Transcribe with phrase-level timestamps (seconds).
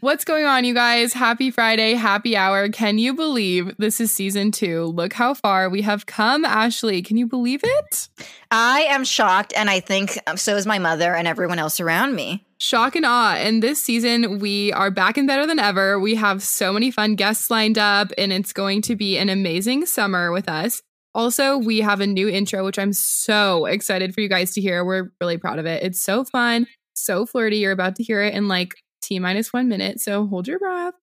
[0.00, 1.12] What's going on, you guys?
[1.12, 2.68] Happy Friday, happy hour.
[2.68, 4.84] Can you believe this is season two?
[4.84, 7.02] Look how far we have come, Ashley.
[7.02, 8.08] Can you believe it?
[8.50, 12.14] I am shocked, and I think um, so is my mother and everyone else around
[12.14, 12.46] me.
[12.58, 13.34] Shock and awe.
[13.34, 15.98] And this season, we are back and better than ever.
[15.98, 19.86] We have so many fun guests lined up, and it's going to be an amazing
[19.86, 20.82] summer with us.
[21.14, 24.84] Also, we have a new intro, which I'm so excited for you guys to hear.
[24.84, 25.82] We're really proud of it.
[25.82, 27.58] It's so fun, so flirty.
[27.58, 28.74] You're about to hear it in like
[29.04, 30.00] T minus one minute.
[30.00, 30.94] So hold your breath.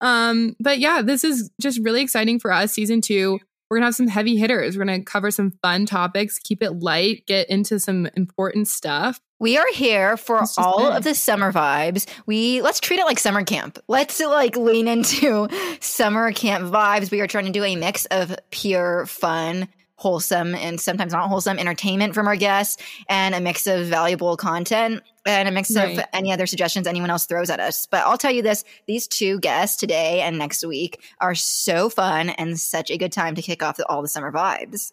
[0.00, 2.72] Um, but yeah, this is just really exciting for us.
[2.72, 4.76] Season two, we're gonna have some heavy hitters.
[4.76, 9.20] We're gonna cover some fun topics, keep it light, get into some important stuff.
[9.38, 12.06] We are here for all of the summer vibes.
[12.26, 13.78] We let's treat it like summer camp.
[13.88, 15.48] Let's like lean into
[15.80, 17.10] summer camp vibes.
[17.10, 19.68] We are trying to do a mix of pure fun,
[20.00, 25.02] wholesome and sometimes not wholesome entertainment from our guests and a mix of valuable content
[25.26, 25.98] and a mix right.
[25.98, 27.86] of any other suggestions anyone else throws at us.
[27.86, 32.30] But I'll tell you this these two guests today and next week are so fun
[32.30, 34.92] and such a good time to kick off the, all the summer vibes.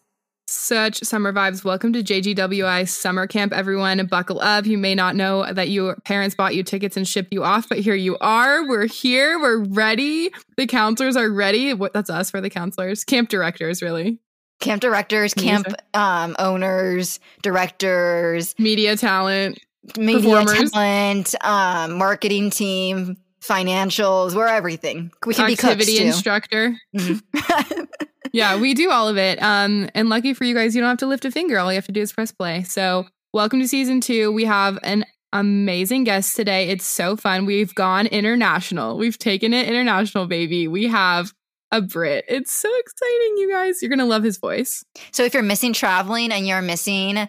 [0.49, 1.63] Such summer vibes.
[1.63, 4.05] Welcome to JGWI summer camp, everyone.
[4.07, 4.65] Buckle up.
[4.65, 7.79] You may not know that your parents bought you tickets and shipped you off, but
[7.79, 8.65] here you are.
[8.65, 9.39] We're here.
[9.39, 10.31] We're ready.
[10.55, 11.73] The counselors are ready.
[11.73, 14.19] What that's us for the counselors, camp directors, really
[14.59, 19.59] camp directors, camp um, owners, directors, media talent,
[19.97, 24.35] media talent, um, marketing team, financials.
[24.35, 25.11] We're everything.
[25.25, 26.75] We can Activity be instructor.
[26.95, 27.83] Mm-hmm.
[28.33, 29.41] yeah, we do all of it.
[29.41, 31.59] Um, and lucky for you guys, you don't have to lift a finger.
[31.59, 32.63] All you have to do is press play.
[32.63, 34.31] So, welcome to season two.
[34.31, 36.69] We have an amazing guest today.
[36.69, 37.45] It's so fun.
[37.45, 38.97] We've gone international.
[38.97, 40.67] We've taken it international, baby.
[40.67, 41.33] We have
[41.71, 42.25] a Brit.
[42.27, 43.81] It's so exciting, you guys.
[43.81, 44.83] You're going to love his voice.
[45.11, 47.27] So, if you're missing traveling and you're missing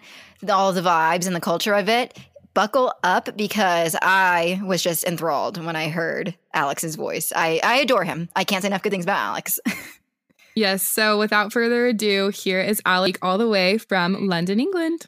[0.49, 2.17] all the vibes and the culture of it,
[2.53, 7.31] buckle up because I was just enthralled when I heard Alex's voice.
[7.35, 8.29] I, I adore him.
[8.35, 9.59] I can't say enough good things about Alex.
[10.55, 10.83] yes.
[10.83, 15.05] So, without further ado, here is Alex all the way from London, England.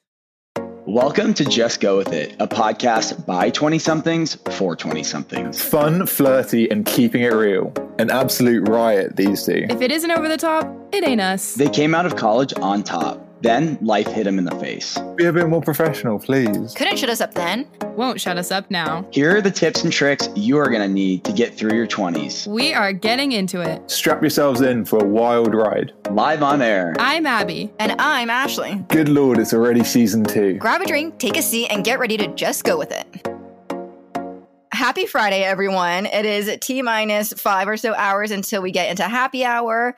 [0.92, 5.62] Welcome to Just Go With It, a podcast by 20 somethings for 20 somethings.
[5.62, 7.72] Fun, flirty, and keeping it real.
[7.98, 9.68] An absolute riot, these two.
[9.70, 11.56] If it isn't over the top, it ain't us.
[11.56, 13.26] They came out of college on top.
[13.42, 14.98] Then life hit him in the face.
[15.16, 16.74] Be a bit more professional, please.
[16.76, 17.68] Couldn't shut us up then.
[17.96, 19.08] Won't shut us up now.
[19.12, 21.88] Here are the tips and tricks you are going to need to get through your
[21.88, 22.46] 20s.
[22.48, 23.90] We are getting into it.
[23.90, 25.94] Strap yourselves in for a wild ride.
[26.12, 26.94] Live on air.
[27.00, 27.74] I'm Abby.
[27.80, 28.76] And I'm Ashley.
[28.90, 30.58] Good lord, it's already season two.
[30.58, 33.28] Grab a drink, take a seat, and get ready to just go with it.
[34.72, 36.06] Happy Friday, everyone.
[36.08, 39.96] It is T minus five or so hours until we get into happy hour.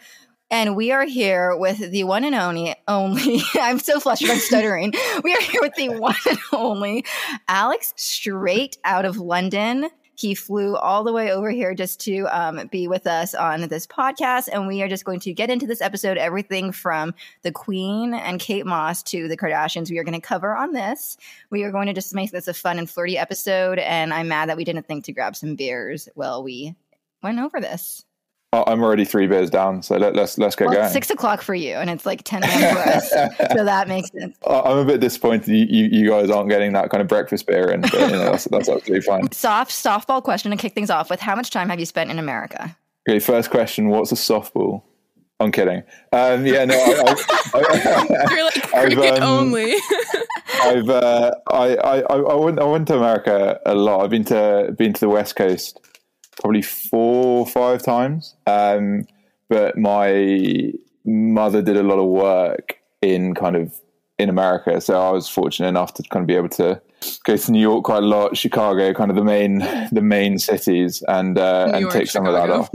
[0.53, 4.93] And we are here with the one and only, only I'm so flustered, I'm stuttering.
[5.23, 7.05] we are here with the one and only
[7.47, 9.89] Alex, straight out of London.
[10.13, 13.87] He flew all the way over here just to um, be with us on this
[13.87, 14.47] podcast.
[14.53, 18.39] And we are just going to get into this episode everything from the Queen and
[18.39, 19.89] Kate Moss to the Kardashians.
[19.89, 21.17] We are going to cover on this.
[21.49, 23.79] We are going to just make this a fun and flirty episode.
[23.79, 26.75] And I'm mad that we didn't think to grab some beers while we
[27.23, 28.05] went over this.
[28.53, 30.91] I'm already three beers down, so let, us let's, let's get well, going.
[30.91, 32.75] six o'clock for you, and it's like ten a.m.
[32.75, 33.27] for us, so
[33.65, 34.37] that makes sense.
[34.47, 37.71] I'm a bit disappointed you, you, you, guys aren't getting that kind of breakfast beer
[37.71, 39.31] in, but you know, that's, that's absolutely fine.
[39.31, 42.19] Soft softball question to kick things off with: How much time have you spent in
[42.19, 42.77] America?
[43.09, 44.83] Okay, first question: What's a softball?
[45.39, 45.83] I'm kidding.
[46.11, 47.15] Um, yeah, no, I,
[47.55, 49.73] I, you're like cricket um, only.
[50.61, 54.03] I've uh, I, I I went I went to America a lot.
[54.03, 55.79] I've been to been to the West Coast
[56.41, 58.35] probably four or five times.
[58.47, 59.05] Um,
[59.49, 60.73] but my
[61.05, 63.73] mother did a lot of work in kind of
[64.17, 66.81] in America, so I was fortunate enough to kind of be able to
[67.25, 69.59] go to New York quite a lot, Chicago, kind of the main
[69.91, 72.69] the main cities, and uh, and take some of that off.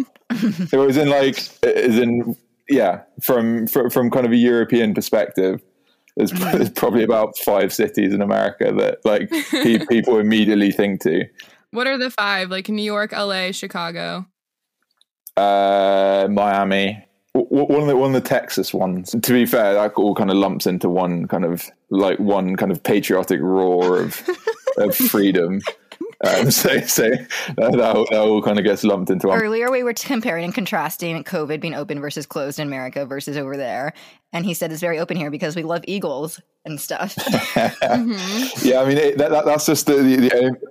[0.73, 2.37] it was in like is in
[2.69, 5.61] yeah from, from from kind of a European perspective.
[6.17, 9.31] There's, there's probably about five cities in America that like
[9.89, 11.25] people immediately think to.
[11.71, 12.51] What are the five?
[12.51, 14.27] Like New York, LA, Chicago.
[15.37, 17.04] Uh, Miami.
[17.34, 19.15] One of the one of the Texas ones.
[19.22, 22.72] To be fair, that all kind of lumps into one kind of like one kind
[22.72, 24.28] of patriotic roar of
[24.78, 25.60] of freedom.
[26.27, 29.41] Um, so, so that, that, all, that, all kind of gets lumped into one.
[29.41, 33.57] Earlier, we were comparing and contrasting COVID being open versus closed in America versus over
[33.57, 33.92] there,
[34.33, 37.15] and he said it's very open here because we love eagles and stuff.
[37.16, 38.66] mm-hmm.
[38.66, 40.67] Yeah, I mean it, that, that's just the, the, the uh,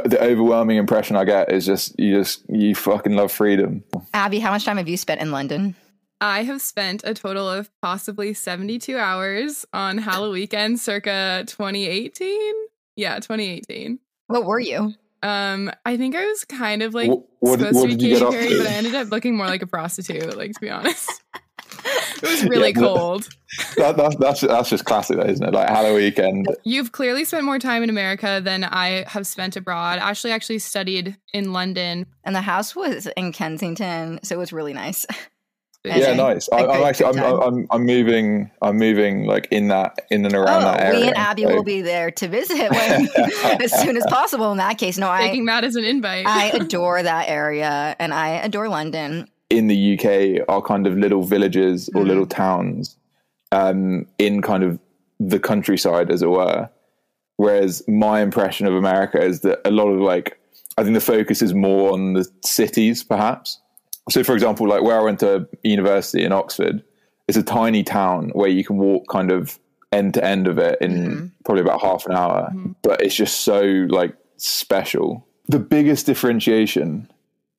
[0.00, 3.84] the overwhelming impression I get is just you just you fucking love freedom.
[4.14, 5.74] Abby, how much time have you spent in London?
[6.20, 12.54] I have spent a total of possibly 72 hours on Halloween weekend circa 2018.
[12.96, 13.98] Yeah, 2018.
[14.28, 14.94] What were you?
[15.24, 18.18] Um, I think I was kind of like What- what- supposed what to be you
[18.18, 20.36] Katy Perry, but I ended up looking more like a prostitute.
[20.36, 21.10] Like to be honest,
[21.84, 23.28] it was really Yeah, cold.
[23.76, 25.52] That, that's that's that's just classic, though, isn't it?
[25.52, 26.46] Like Halloween weekend.
[26.64, 29.98] You've clearly spent more time in America than I have spent abroad.
[29.98, 32.06] Ashley actually studied in London.
[32.24, 35.04] And the house was in Kensington, so it was really nice.
[35.84, 36.16] Yeah, Okay.
[36.16, 36.48] nice.
[36.52, 37.42] I, am actually I'm, great time.
[37.42, 41.00] I'm I'm moving I'm moving like in that in and around that Oh, area.
[41.00, 43.08] we and Abby So- will be there to visit when,
[43.62, 44.52] as soon as possible.
[44.52, 46.24] In that case, no, I Taking that as an invite.
[46.26, 49.28] I adore that area and I adore London.
[49.52, 52.06] In the UK are kind of little villages or Mhm.
[52.08, 52.96] little towns
[53.52, 54.78] um, in kind of
[55.20, 56.68] the countryside, as it were.
[57.36, 60.38] Whereas my impression of America is that a lot of like,
[60.78, 63.58] I think the focus is more on the cities, perhaps.
[64.10, 66.82] So, for example, like where I went to university in Oxford,
[67.28, 69.58] it's a tiny town where you can walk kind of
[69.92, 71.30] end to end of it in Mhm.
[71.44, 72.74] probably about half an hour, Mhm.
[72.82, 73.60] but it's just so
[73.90, 75.26] like special.
[75.48, 77.06] The biggest differentiation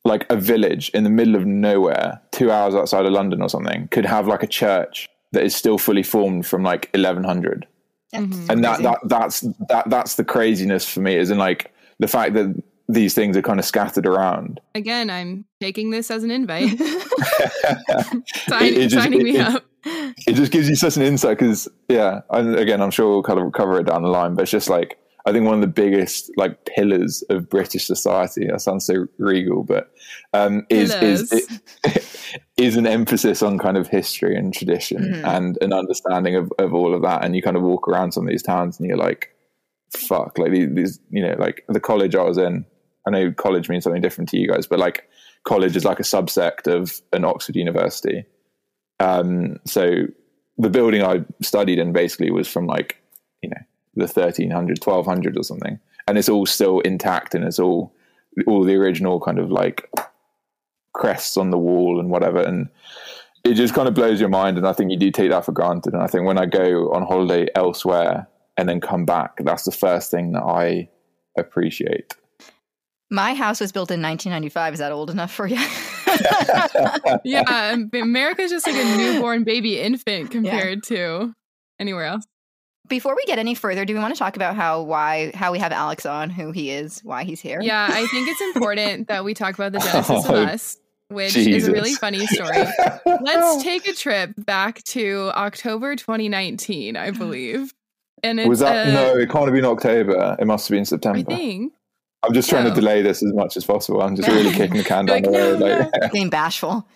[0.05, 3.87] like a village in the middle of nowhere, two hours outside of London or something,
[3.89, 7.65] could have like a church that is still fully formed from like 1100.
[8.13, 8.49] Mhm.
[8.49, 12.33] And that, that that's that that's the craziness for me, is in like the fact
[12.35, 12.53] that
[12.89, 14.59] these things are kind of scattered around.
[14.75, 16.77] Again, I'm taking this as an invite.
[16.79, 19.63] It- Sign, it just- signing it- me it- up.
[19.85, 23.39] It just gives you such an insight because yeah, and again, I'm sure we'll kind
[23.39, 25.67] of cover it down the line, but it's just like I think one of the
[25.67, 28.47] biggest like pillars of British society.
[28.47, 29.91] That sounds so regal, but
[30.33, 32.39] um, is is Pillars.
[32.57, 35.23] is an emphasis on kind of history and tradition Mhm.
[35.25, 37.23] and an understanding of, of all of that.
[37.23, 39.29] And you kind of walk around some of these towns and you're like,
[39.95, 42.65] fuck, like these, these, you know, like the college I was in.
[43.07, 45.07] I know college means something different to you guys, but like
[45.45, 48.25] college is like a subsect of an Oxford University.
[48.99, 50.05] Um, so
[50.57, 52.97] the building I studied in basically was from like,
[53.41, 53.57] you know,
[53.95, 55.79] the 1300, 1200 or something.
[56.07, 57.93] And it's all still intact and it's all,
[58.47, 59.89] all the original kind of like
[60.93, 62.41] crests on the wall and whatever.
[62.41, 62.69] And
[63.43, 64.57] it just kind of blows your mind.
[64.57, 65.93] And I think you do take that for granted.
[65.93, 69.71] And I think when I go on holiday elsewhere and then come back, that's the
[69.71, 70.89] first thing that I
[71.37, 72.15] appreciate.
[73.09, 74.73] My house was built in 1995.
[74.73, 75.63] Is that old enough for you?
[77.23, 81.33] Yeah, America's just like a newborn baby infant compared to
[81.79, 82.25] anywhere else.
[82.89, 85.59] Before we get any further, do we want to talk about how why how we
[85.59, 87.59] have Alex on, who he is, why he's here?
[87.61, 90.77] Yeah, I think it's important that we talk about the genesis of Oh, us,
[91.07, 92.65] which is a really funny story.
[93.05, 97.73] Let's take a trip back to October 2019, I believe.
[98.21, 99.15] And it's Was that uh, no?
[99.17, 100.35] It can't have been October.
[100.39, 101.23] It must have been I September.
[101.23, 101.73] think.
[102.21, 102.69] I'm just trying No.
[102.69, 104.01] to delay this as much as possible.
[104.01, 105.59] I'm just really kicking the can down Like, the road.
[105.59, 106.87] no, Like, Being bashful.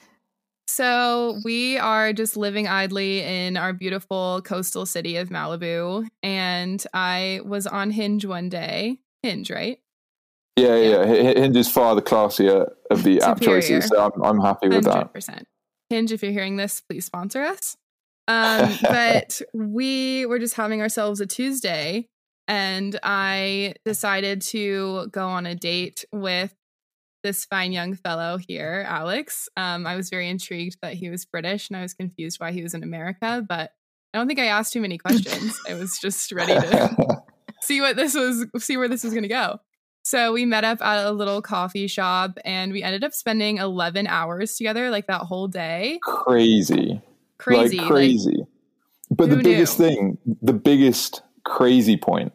[0.67, 7.39] So we are just living idly in our beautiful coastal city of Malibu, and I
[7.45, 8.99] was on Hinge one day.
[9.23, 9.79] Hinge, right?
[10.57, 11.05] yeah, yeah.
[11.05, 11.39] yeah.
[11.39, 14.93] Hinge is far the classier of the app choices, so I'm, I'm happy with that.
[14.93, 15.47] Hundred percent.
[15.89, 17.77] Hinge, if you're hearing this, please sponsor us.
[18.27, 22.07] Um, but we were just having ourselves a Tuesday,
[22.47, 26.53] and I decided to go on a date with
[27.27, 29.50] this fine young fellow here, Alex.
[29.57, 32.63] Um, I was very intrigued that he was British, and I was confused why he
[32.63, 33.45] was in America.
[33.47, 33.71] But
[34.13, 35.59] I don't think I asked too many questions.
[35.69, 37.18] I was just ready to
[37.63, 39.59] see what this was, see where this was going to go.
[40.03, 44.07] So we met up at a little coffee shop and we ended up spending 11
[44.07, 45.99] hours together, like that whole day.
[46.01, 47.01] crazy.
[47.40, 47.75] Crazy.
[47.78, 48.45] like like- crazy.
[49.11, 49.87] but the biggest knew?
[49.87, 52.31] thing, the biggest crazy point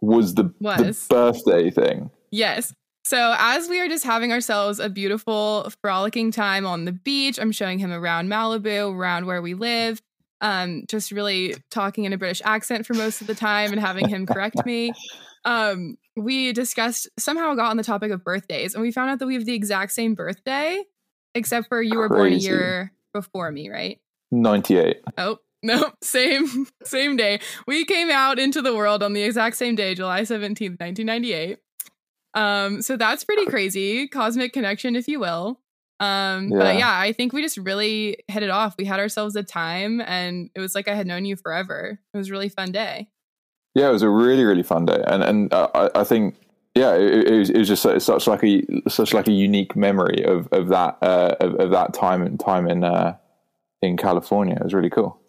[0.00, 1.06] was the, Was.
[1.06, 2.10] the birthday thing.
[2.32, 2.74] yes.
[3.06, 7.52] So as we are just having ourselves a beautiful, frolicking time on the beach, I'm
[7.52, 10.02] showing him around Malibu, around where we live.
[10.40, 14.08] Um, just really talking in a British accent for most of the time and having
[14.08, 14.90] him correct me.
[15.44, 19.26] Um, we discussed somehow got on the topic of birthdays, and we found out that
[19.28, 20.82] we have the exact same birthday,
[21.36, 24.00] except for you were born a year before me, right?
[24.32, 25.02] 98.
[25.16, 27.38] Oh, no, same same day.
[27.68, 31.58] We came out into the world on the exact same day, July 17th, 1998.
[32.36, 34.06] Um, so that's pretty crazy.
[34.06, 35.60] Cosmic connection, if you will.
[35.98, 36.78] Um, but Yeah.
[36.78, 38.76] yeah, I think we just really hit it off.
[38.78, 41.98] We had ourselves a time and it was like I had known you forever.
[42.12, 43.08] It was a really fun day.
[43.74, 46.36] Yeah, it was a really really fun day, and and uh, I, I think
[46.74, 49.76] yeah, it, it was it was just such, such like a such like a unique
[49.76, 53.16] memory of of that uh, of, of that time and time in uh,
[53.82, 54.56] in California.
[54.56, 55.20] It was really cool.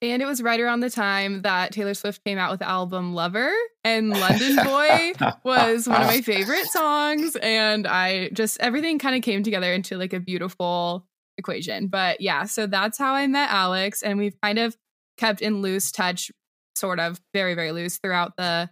[0.00, 3.14] And it was right around the time that Taylor Swift came out with the album
[3.14, 3.52] Lover.
[3.84, 5.12] And London Boy
[5.42, 7.36] was one of my favorite songs.
[7.36, 11.88] And I just everything kind of came together into like a beautiful equation.
[11.88, 14.02] But yeah, so that's how I met Alex.
[14.02, 14.76] And we've kind of
[15.16, 16.30] kept in loose touch
[16.76, 18.70] sort of very very loose throughout the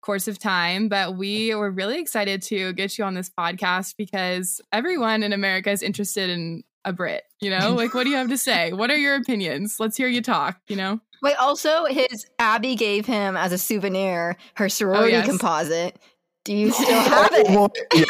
[0.00, 4.60] course of time, but we were really excited to get you on this podcast because
[4.72, 7.74] everyone in America is interested in a Brit, you know?
[7.74, 8.72] Like, what do you have to say?
[8.72, 9.76] What are your opinions?
[9.78, 11.00] Let's hear you talk, you know?
[11.22, 15.26] Wait, also, his Abby gave him as a souvenir her sorority yes.
[15.26, 15.96] composite.
[16.44, 17.48] Do you still have it?
[17.94, 18.06] yeah,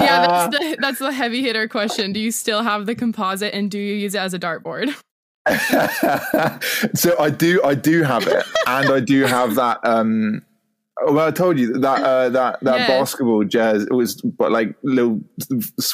[0.00, 2.12] Yeah, that's the that's the heavy hitter question.
[2.12, 4.94] Do you still have the composite and do you use it as a dartboard?
[6.94, 9.78] so I do, I do have it, and I do have that.
[9.82, 10.42] Um,
[11.06, 12.86] well, I told you that uh, that that Yeah.
[12.88, 15.20] basketball jersey It was but like little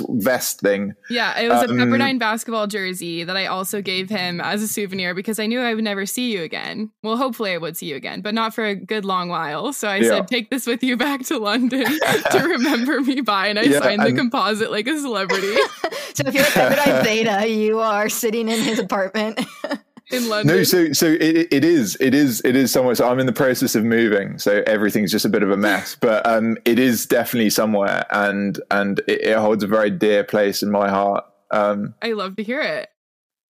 [0.08, 0.94] vest thing.
[1.11, 4.68] Yeah, it was a Um, Pepperdine basketball jersey that I also gave him as a
[4.68, 6.90] souvenir because I knew I would never see you again.
[7.02, 9.73] Well, hopefully I would see you again, but not for a good long while.
[9.73, 10.08] So I Yeah.
[10.11, 11.99] said, take this with you back to London
[12.32, 13.49] to remember me by.
[13.49, 15.54] And I Yeah, signed the composite like a celebrity
[16.14, 19.40] So if you're at Pepperdine Theta, you are sitting in his apartment.
[20.11, 20.56] in London.
[20.56, 22.94] No, so so it, it is it is it is somewhere.
[22.94, 25.96] So I'm in the process of moving, so everything's just a bit of a mess.
[26.00, 30.62] But um, it is definitely somewhere, and and it, it holds a very dear place
[30.62, 31.25] in my heart.
[31.50, 32.88] Um, I love to hear it.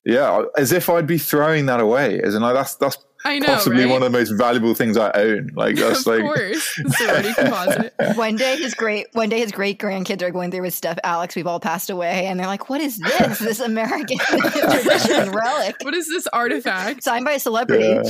[0.04, 2.20] yeah, as if I'd be throwing that away.
[2.20, 3.47] As in, like that's that's I know.
[3.47, 3.90] possibly right?
[3.90, 5.50] one of the most valuable things I own.
[5.54, 6.78] Like that's of like course.
[6.99, 7.95] Sorority composite.
[8.16, 10.99] one day his great one day his great grandkids are going through with stuff.
[11.04, 13.38] Alex, we've all passed away, and they're like, "What is this?
[13.38, 17.02] This American tradition relic What is this artifact?
[17.02, 18.02] signed by a celebrity?" yeah,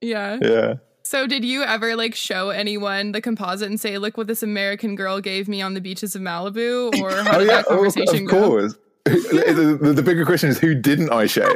[0.00, 0.38] Yeah.
[0.42, 0.74] yeah.
[1.02, 4.96] So, did you ever like show anyone the composite and say, "Look what this American
[4.96, 6.98] girl gave me on the beaches of Malibu"?
[7.00, 8.48] Or how Oh did yeah, that oh, conversation of go?
[8.48, 8.74] course.
[9.80, 11.48] the, the, bigger question is who didn't I show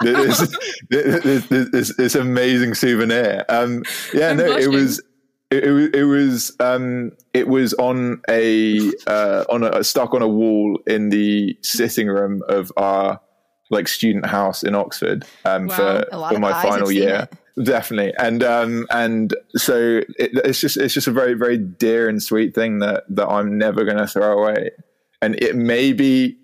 [0.00, 0.56] this,
[0.90, 3.44] this, this, this, amazing souvenir?
[3.48, 4.72] Um, yeah, I'm no, blushing.
[4.72, 5.02] it was
[5.52, 10.22] it, it was it was um, it was on a uh, on a stuck on
[10.22, 13.20] a wall in the sitting room of our
[13.70, 17.28] like student house in Oxford um, Wow, for, for my final year.
[17.62, 22.20] Definitely, and um, and so it, it's just it's just a very very dear and
[22.20, 24.70] sweet thing that that I'm never going to throw away,
[25.22, 26.36] and it may be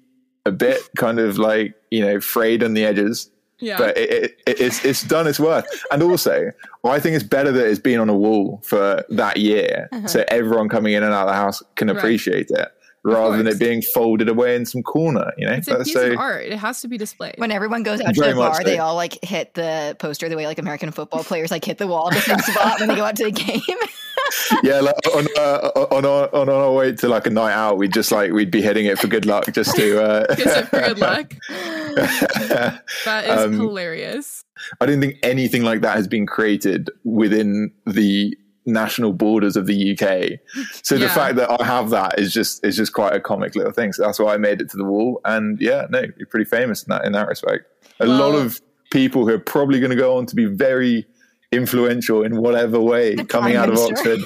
[0.47, 3.31] a bit kind of like you know frayed on the edges,
[3.61, 3.79] Yeah.
[3.79, 5.67] but it, it, it, it's it's done its worth.
[5.91, 6.51] And also,
[6.85, 10.69] I think it's better that it's been on a wall for that year, so everyone
[10.69, 11.97] coming in and out of the house can Uh-huh.
[11.97, 12.05] Right.
[12.05, 12.69] appreciate it,
[13.05, 15.33] rather than it being folded away in some corner.
[15.37, 16.45] You know, it's a piece so of art.
[16.45, 17.35] It has to be displayed.
[17.39, 18.63] When everyone goes out to the bar, so.
[18.65, 21.87] they all like hit the poster the way like American football players like hit the
[21.87, 23.61] wall at the same spot when they go out to the game.
[24.63, 27.93] yeah, like on uh, on our on our way to like a night out, we'd
[27.93, 30.03] just like we'd be hitting it for good luck, just to.
[30.03, 31.35] Uh, Kiss it for good luck.
[33.05, 34.45] That is Um, hilarious.
[34.81, 38.35] I don't think anything like that has been created within the
[38.67, 40.39] national borders of the UK.
[40.83, 43.73] So the fact that I have that is just is just quite a comic little
[43.73, 43.93] thing.
[43.93, 45.21] So that's why I made it to the wall.
[45.25, 47.65] And yeah, no, you're pretty famous in that in that respect.
[48.01, 51.07] A lot of people who are probably going to go on to be very
[51.51, 54.15] influential in whatever way coming out of Minister.
[54.15, 54.21] Oxford.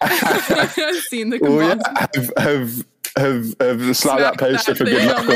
[0.02, 2.84] I've seen the Well, yeah, have have
[3.16, 5.26] have, have slapped that Smack poster for good luck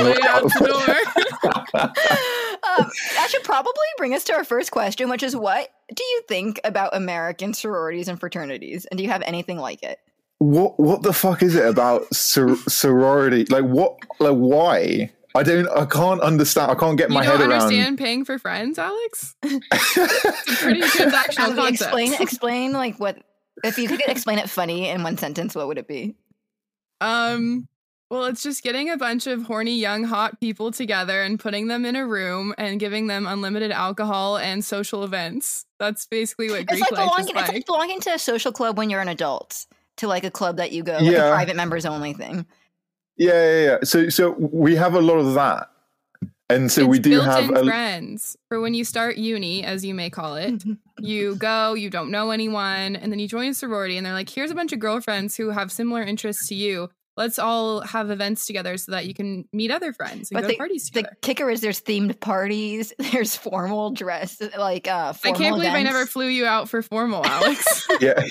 [2.79, 2.85] on the way out out.
[2.85, 2.87] the door.
[2.87, 6.23] um, that should probably bring us to our first question, which is what do you
[6.29, 8.87] think about American sororities and fraternities?
[8.87, 9.99] And do you have anything like it?
[10.39, 13.47] what what the fuck is it about sor- sorority?
[13.47, 13.97] Like what?
[14.21, 15.11] Like why?
[15.35, 15.69] I don't.
[15.69, 16.71] I can't understand.
[16.71, 17.63] I can't get You my don't head around.
[17.63, 19.35] understand paying for friends, Alex?
[19.43, 21.69] it's a pretty transactional concept.
[21.71, 23.19] explain explain like what
[23.65, 26.15] if you could explain it funny in one sentence, what would it be?
[27.01, 27.69] Um,
[28.11, 31.85] well, it's just getting a bunch of horny, young, hot people together and putting them
[31.85, 35.67] in a room and giving them unlimited alcohol and social events.
[35.79, 37.67] That's basically what It's like life belonging is it's like like.
[37.67, 39.67] belonging to a social club when you're an adult.
[39.99, 41.31] To like a club that you go, like a Yeah.
[41.31, 42.45] private members only thing.
[43.17, 43.77] Yeah, yeah, yeah.
[43.83, 45.71] So, so we have a lot of that,
[46.51, 47.65] and so It's we do built-in have a.
[47.65, 50.53] friends for when you start uni, as you may call it.
[50.59, 50.73] Mm-hmm.
[50.99, 54.29] you go, you don't know anyone, and then you join a sorority, and they're like,
[54.29, 56.91] "Here's a bunch of girlfriends who have similar interests to you.
[57.17, 60.47] Let's all have events together so that you can meet other friends and But go
[60.49, 65.33] the, to parties the kicker is there's themed parties, there's formal dress, like uh I
[65.33, 67.87] can't believe I never flew you out for formal, Alex.
[68.01, 68.23] Yeah.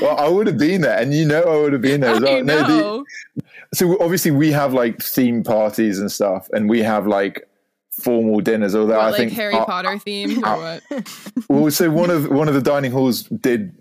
[0.00, 2.20] well, I would have been there, and you know I would have been there as
[2.20, 2.36] well.
[2.36, 3.04] I No,
[3.36, 3.42] the-
[3.74, 7.46] so obviously we have like theme parties and stuff, and we have like
[7.90, 8.74] formal dinners.
[8.74, 11.44] Although What, I like think Harry uh, Potter themed or what?
[11.48, 13.74] Well, so one of one of the dining halls did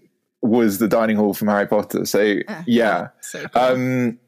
[0.46, 2.06] was the dining hall from Harry Potter.
[2.06, 3.62] So Ah, yeah, So cool.
[3.64, 4.20] um,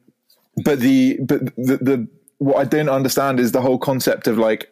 [0.64, 2.08] but the but the, the
[2.40, 4.70] what I don't understand is the whole concept of like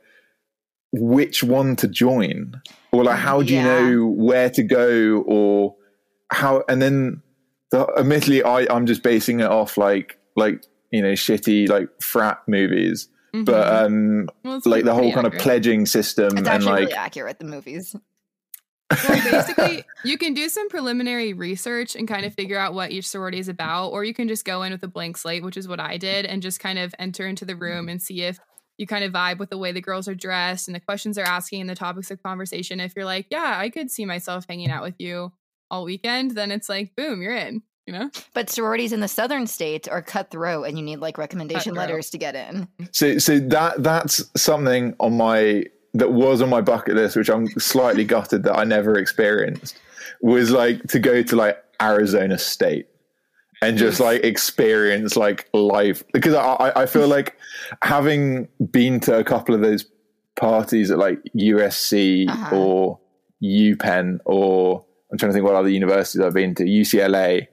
[0.92, 2.62] which one to join,
[2.92, 5.76] or like how do you know where to go, or
[6.32, 7.22] how, and then
[7.72, 12.40] the admittedly I I'm just basing it off like like you know shitty like frat
[12.48, 13.86] movies, but Mhm.
[13.86, 17.46] um Well, like the whole kind of pledging system It's and like really accurate, the
[17.46, 17.96] movies.
[18.92, 23.08] Well, basically, you can do some preliminary research and kind of figure out what each
[23.08, 25.68] sorority is about, or you can just go in with a blank slate, which is
[25.68, 27.90] what I did, and just kind of enter into the room mm-hmm.
[27.90, 28.40] and see if
[28.78, 31.26] you kind of vibe with the way the girls are dressed and the questions they're
[31.26, 32.80] asking and the topics of conversation.
[32.80, 35.32] If you're like, yeah, I could see myself hanging out with you
[35.72, 37.64] all weekend, then it's like, boom, you're in.
[37.88, 41.76] You know, But sororities in the southern states are cutthroat and you need like recommendation
[41.76, 41.90] Cutthroat.
[41.90, 42.68] letters to get in.
[42.92, 45.66] So, so that that's something on my
[45.96, 49.78] that was on my bucket list, which I'm slightly gutted that I never experienced.
[50.22, 52.88] Was like to go to like Arizona State
[53.62, 57.36] and just like experience like life because I, I feel like
[57.82, 59.86] having been to a couple of those
[60.36, 62.56] parties at like USC Uh-huh.
[62.56, 63.00] or
[63.44, 67.48] UPenn or I'm trying to think what other universities I've been to UCLA.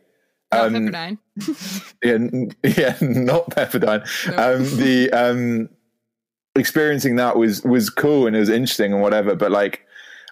[0.52, 1.18] not Um, Pepperdine.
[2.64, 4.02] yeah, yeah, not Pepperdine.
[4.38, 5.68] Um, the um,
[6.56, 9.34] experiencing that was was cool and it was interesting and whatever.
[9.34, 9.82] But like,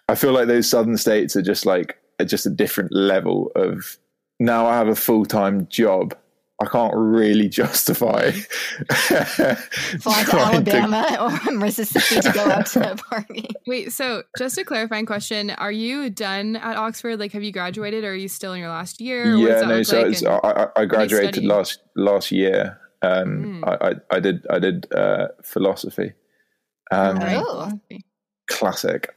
[0.08, 3.96] I feel like those southern states are just like are just a different level of.
[4.38, 6.16] Now I have a full time job.
[6.62, 8.30] I can't really justify
[9.00, 13.48] Fly to trying to- Alabama or Mississippi to go out to a party.
[13.66, 17.18] Wait, so just a clarifying question: Are you done at Oxford?
[17.18, 19.34] Like, have you graduated, or are you still in your last year?
[19.36, 19.82] Yeah, that no.
[19.82, 20.22] So like?
[20.44, 22.78] I, I- I graduated last last year.
[23.02, 23.64] Um, Mm.
[23.68, 26.12] I, I, I did I did uh, philosophy.
[26.90, 27.72] Um, Oh.
[28.48, 29.14] classic.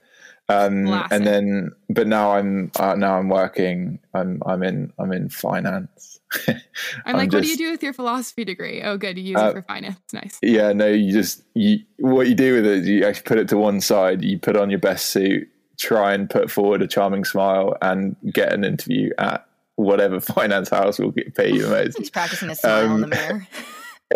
[0.49, 1.11] Um, Classic.
[1.11, 3.99] and then, but now I'm uh, now I'm working.
[4.13, 6.19] I'm I'm in I'm in finance.
[6.47, 6.59] I'm
[7.05, 8.81] I'm like, what do you do with your philosophy degree?
[8.83, 9.99] Oh, good, you use Uh, it for finance.
[10.11, 10.39] Nice.
[10.41, 13.47] Yeah, no, you just you what you do with it is you actually put it
[13.49, 14.21] to one side.
[14.21, 15.47] You put on your best suit,
[15.79, 20.99] try and put forward a charming smile, and get an interview at whatever finance house
[20.99, 21.97] will get pay you the most.
[21.97, 23.47] He's practicing a smile in Um, the mirror.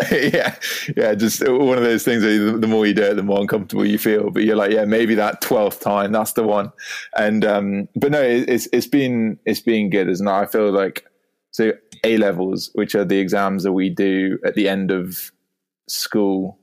[0.12, 0.54] yeah,
[0.96, 2.22] yeah, just one of those things.
[2.22, 4.30] Where the, more you do it, the more uncomfortable you feel.
[4.30, 6.70] But you're like, yeah, maybe that twelfth time, that's the one.
[7.16, 10.30] And um, but no, it, it's it's been it's been good, isn't it?
[10.30, 11.04] I feel like
[11.50, 11.72] so
[12.04, 15.32] A levels, which are the exams that we do at the end of
[15.88, 16.58] school,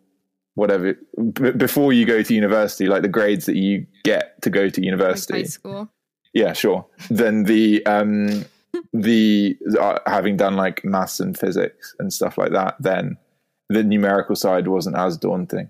[0.54, 0.94] whatever
[1.34, 4.80] b- before you go to university, like the grades that you get to go to
[4.80, 5.34] Like university.
[5.40, 5.90] high school.
[6.34, 6.86] Yeah, sure.
[7.10, 8.46] Then the um
[8.94, 13.18] the uh, having done like maths and physics and stuff like that, then
[13.70, 15.70] the numerical side wasn't as daunting.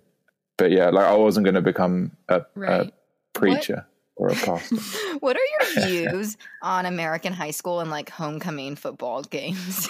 [0.57, 2.87] But yeah, like I wasn't going to become a, Right.
[2.87, 2.91] a
[3.33, 3.85] preacher
[4.17, 4.75] or a pastor.
[5.19, 9.87] What are your views on American high school and like homecoming football games?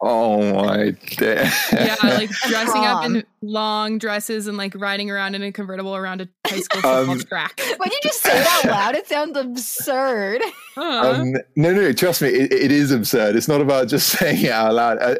[0.00, 1.52] oh my god!
[1.72, 6.22] yeah, like dressing up in long dresses and like riding around in a convertible around
[6.22, 7.60] a high school football Um, track.
[7.76, 10.40] when you just say that loud, it sounds absurd.
[10.76, 10.80] Uh,
[11.20, 13.36] Um, no, no, trust me, it, it is absurd.
[13.36, 14.98] It's not about just saying it out loud.
[14.98, 15.16] I,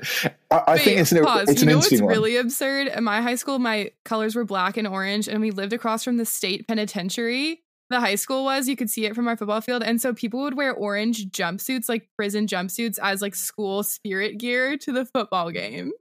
[0.50, 1.48] I, I wait, think it's an pause.
[1.48, 2.14] it's you an know what's interesting one.
[2.14, 2.88] really absurd?
[2.88, 6.16] At my high school, my colors were black and orange, and we lived across from
[6.16, 7.62] the state penitentiary.
[7.90, 9.82] The high school was, you could see it from our football field.
[9.82, 14.76] And so people would wear orange jumpsuits, like prison jumpsuits, as like school spirit gear
[14.78, 15.92] to the football games.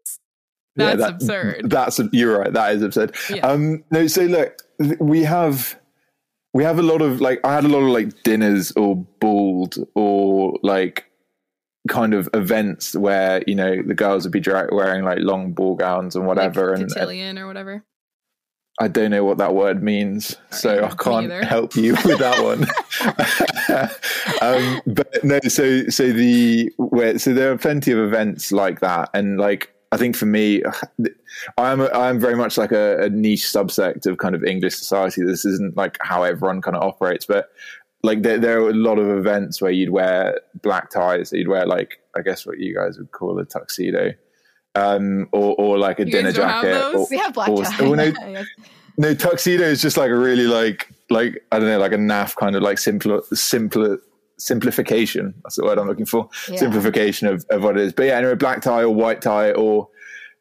[0.76, 1.70] Yeah, That's that- absurd.
[1.70, 2.54] That's you're right.
[2.54, 3.16] That is absurd.
[3.30, 3.46] Yeah.
[3.48, 4.62] Um, no, so look,
[5.00, 5.78] we have
[6.54, 9.76] we have a lot of like I had a lot of like dinners or bald
[9.96, 11.06] or like
[11.88, 15.76] kind of events where you know the girls would be dra- wearing like long ball
[15.76, 17.84] gowns and whatever, like and uh, cotillion or whatever.
[18.82, 22.64] I don't know what that word means, so I can't help you with that one.
[24.42, 29.10] um, but no, so so the where so there are plenty of events like that,
[29.14, 30.64] and like I think for me,
[31.58, 34.44] I am a, I am very much like a, a niche subsect of kind of
[34.46, 35.24] English society.
[35.24, 37.50] This isn't like how everyone kind of operates, but
[38.02, 41.66] like there, there are a lot of events where you'd wear black ties, you'd wear
[41.66, 44.14] like I guess what you guys would call a tuxedo,
[44.76, 46.96] um, or or like a You dinner guys don't have jacket.
[46.98, 47.82] or- We have black or- ties.
[47.82, 48.46] oh, no, Yes.
[48.98, 52.36] no, tuxedo is just like a really like like I don't know, like a naff
[52.36, 54.00] kind of like simpler simpler
[54.38, 55.34] simplification.
[55.44, 56.30] That's the word I'm looking for.
[56.50, 56.58] Yeah.
[56.58, 57.94] Simplification of, of what it is.
[57.94, 59.90] But yeah, anyway, black tie or white tie or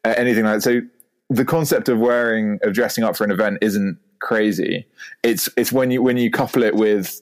[0.05, 0.61] uh, anything like that.
[0.61, 0.81] So
[1.29, 4.85] the concept of wearing of dressing up for an event isn't crazy.
[5.23, 7.21] It's it's when you when you couple it with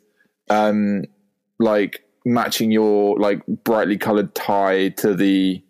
[0.50, 1.04] um
[1.60, 5.62] like matching your like brightly colored tie to the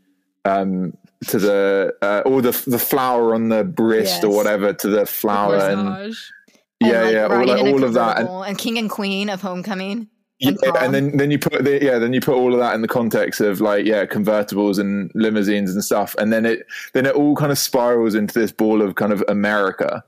[0.45, 0.95] um
[1.27, 5.55] to the uh, or the the flower on the wrist or whatever to the flower
[5.55, 6.31] and Corsage.
[6.79, 9.41] And, yeah like, yeah all, like, all of that and, and king and queen of
[9.41, 10.07] homecoming.
[10.39, 12.75] yeah, and and then then you put the, yeah then you put all of that
[12.75, 17.07] in the context of like yeah convertibles and limousines and stuff and then it then
[17.07, 20.03] it all kind of spirals into this ball of kind of America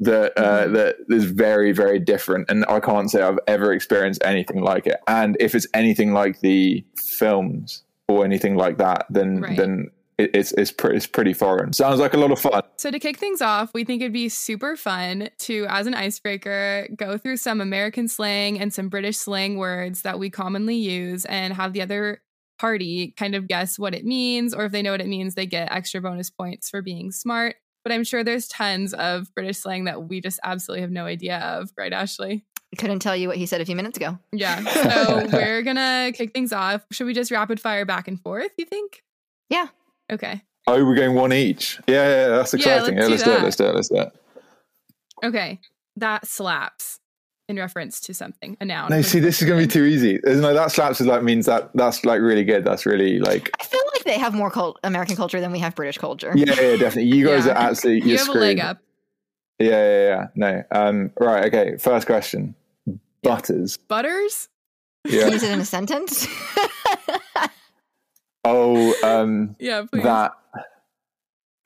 [0.00, 0.72] that uh, Mm-hmm.
[0.74, 4.96] that is very very different and I can't say I've ever experienced anything like it
[5.06, 9.56] and if it's anything like the films or anything like that then Right.
[9.58, 11.72] then it, it's it's pretty it's pretty foreign.
[11.72, 12.62] Sounds like a lot of fun.
[12.76, 16.88] So to kick things off, we think it'd be super fun to, as an icebreaker,
[16.96, 21.54] go through some American slang and some British slang words that we commonly use, and
[21.54, 22.22] have the other
[22.58, 25.46] party kind of guess what it means, or if they know what it means, they
[25.46, 27.56] get extra bonus points for being smart.
[27.82, 31.38] But I'm sure there's tons of British slang that we just absolutely have no idea
[31.38, 32.44] of, right, Ashley?
[32.78, 34.18] Couldn't tell you what he said a few minutes ago.
[34.32, 34.60] Yeah.
[34.94, 36.84] So we're gonna kick things off.
[36.90, 38.50] Should we just rapid fire back and forth?
[38.56, 39.02] You think?
[39.50, 39.68] Yeah.
[40.12, 40.42] Okay.
[40.66, 41.78] Oh, we're going one each.
[41.86, 42.96] Yeah, yeah, yeah that's Yeah, exciting.
[42.98, 43.34] let's Yeah, do let's do it.
[43.34, 43.44] that.
[43.44, 43.74] Let's do it.
[43.74, 44.12] Let's do it.
[45.24, 45.60] Okay.
[45.96, 47.00] That slaps
[47.48, 48.88] in reference to something, a noun.
[48.90, 50.18] No, see, this is going to be too easy.
[50.22, 52.64] There's no that slaps is like means that that's like really good.
[52.64, 55.74] That's really like I feel like they have more cult- American culture than we have
[55.74, 56.32] British culture.
[56.34, 57.04] yeah, yeah, definitely.
[57.16, 57.52] You guys Yeah.
[57.52, 58.36] are absolutely You you're have screwed.
[58.42, 58.78] a leg up.
[59.58, 60.26] Yeah, yeah, yeah.
[60.34, 60.64] No.
[60.72, 61.10] Um.
[61.20, 61.44] Right.
[61.46, 61.76] Okay.
[61.76, 62.54] First question.
[63.22, 63.76] Butters.
[63.76, 64.48] Butters?
[65.06, 65.28] Yeah.
[65.28, 66.26] Use it in a sentence.
[68.44, 68.94] oh.
[69.02, 69.56] Um.
[69.58, 70.02] Yeah, please.
[70.02, 70.32] That.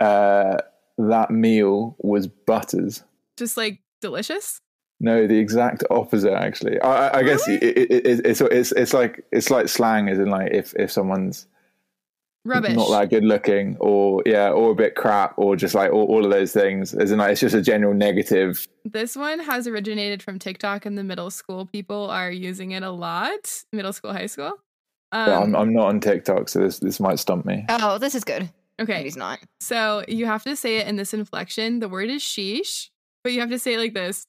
[0.01, 0.59] Uh.
[1.01, 3.05] That meal was butters.
[3.37, 4.61] Just like delicious?
[5.01, 6.33] No, the exact opposite.
[6.33, 7.63] Actually, I, I, I guess Really?
[7.63, 10.91] it, it, it, it's it's it's like it's like slang, is in like if if
[10.91, 11.47] someone's
[12.45, 12.75] Rubbish.
[12.75, 16.25] not that good looking, or yeah, or a bit crap, or just like all, all
[16.25, 16.95] of those things.
[16.95, 18.67] As in like it's just a general negative.
[18.85, 21.67] This one has originated from TikTok and the middle school.
[21.67, 23.63] People are using it a lot.
[23.73, 24.55] Middle school, high school.
[25.13, 27.65] Um, Yeah, I'm I'm not on TikTok, so this this might stump me.
[27.69, 28.49] oh, this is good.
[28.81, 29.03] Okay.
[29.03, 29.41] he's not.
[29.61, 31.81] So you have to say it in this inflection.
[31.81, 32.91] The word is sheesh,
[33.25, 34.25] but you have to say it like this.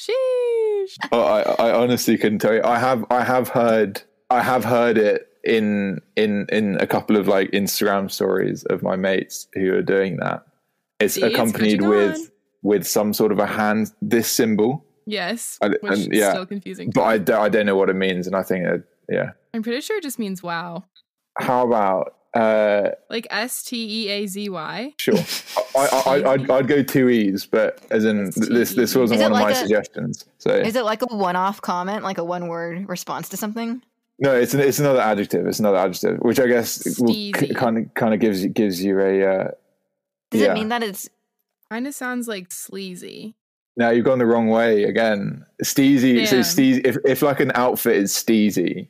[0.00, 0.96] Sheesh.
[1.12, 2.62] Oh, I, I honestly couldn't tell you.
[2.62, 7.26] I have I have heard I have heard it in in in a couple of
[7.26, 10.44] like Instagram stories of my mates who are doing that.
[11.00, 12.26] It's See, accompanied catching with on.
[12.62, 15.58] with some sort of a hand this symbol, Yes.
[15.62, 16.90] I- Which and- is yeah, still confusing.
[16.94, 19.30] but I, don't- I don't know what it means, and I think that yeah.
[19.54, 20.84] I'm pretty sure it just means wow.
[21.38, 24.94] How about uh Like S T E A Z Y.
[24.98, 25.14] sure?
[25.76, 29.26] I, I, I I'd, I'd go two e's, but as in this this wasn't Is
[29.26, 30.24] it one of my a- suggestions.
[30.38, 33.82] So Is it like a one-off comment, like a one-word response to something?
[34.20, 35.46] no, it's an, it's another adjective.
[35.46, 37.54] It's another adjective, which I guess will Steezy.
[37.54, 39.24] kind of kind of gives you gives you a.
[39.24, 39.50] Uh,
[40.30, 40.50] Does Yeah.
[40.50, 41.08] it mean that it's
[41.70, 43.34] Kind of sounds like sleazy.
[43.76, 45.44] Now you've gone the wrong way again.
[45.62, 46.26] Steezy.
[46.26, 46.44] So Damn.
[46.44, 46.80] steezy.
[46.86, 48.88] If if like an outfit is steezy,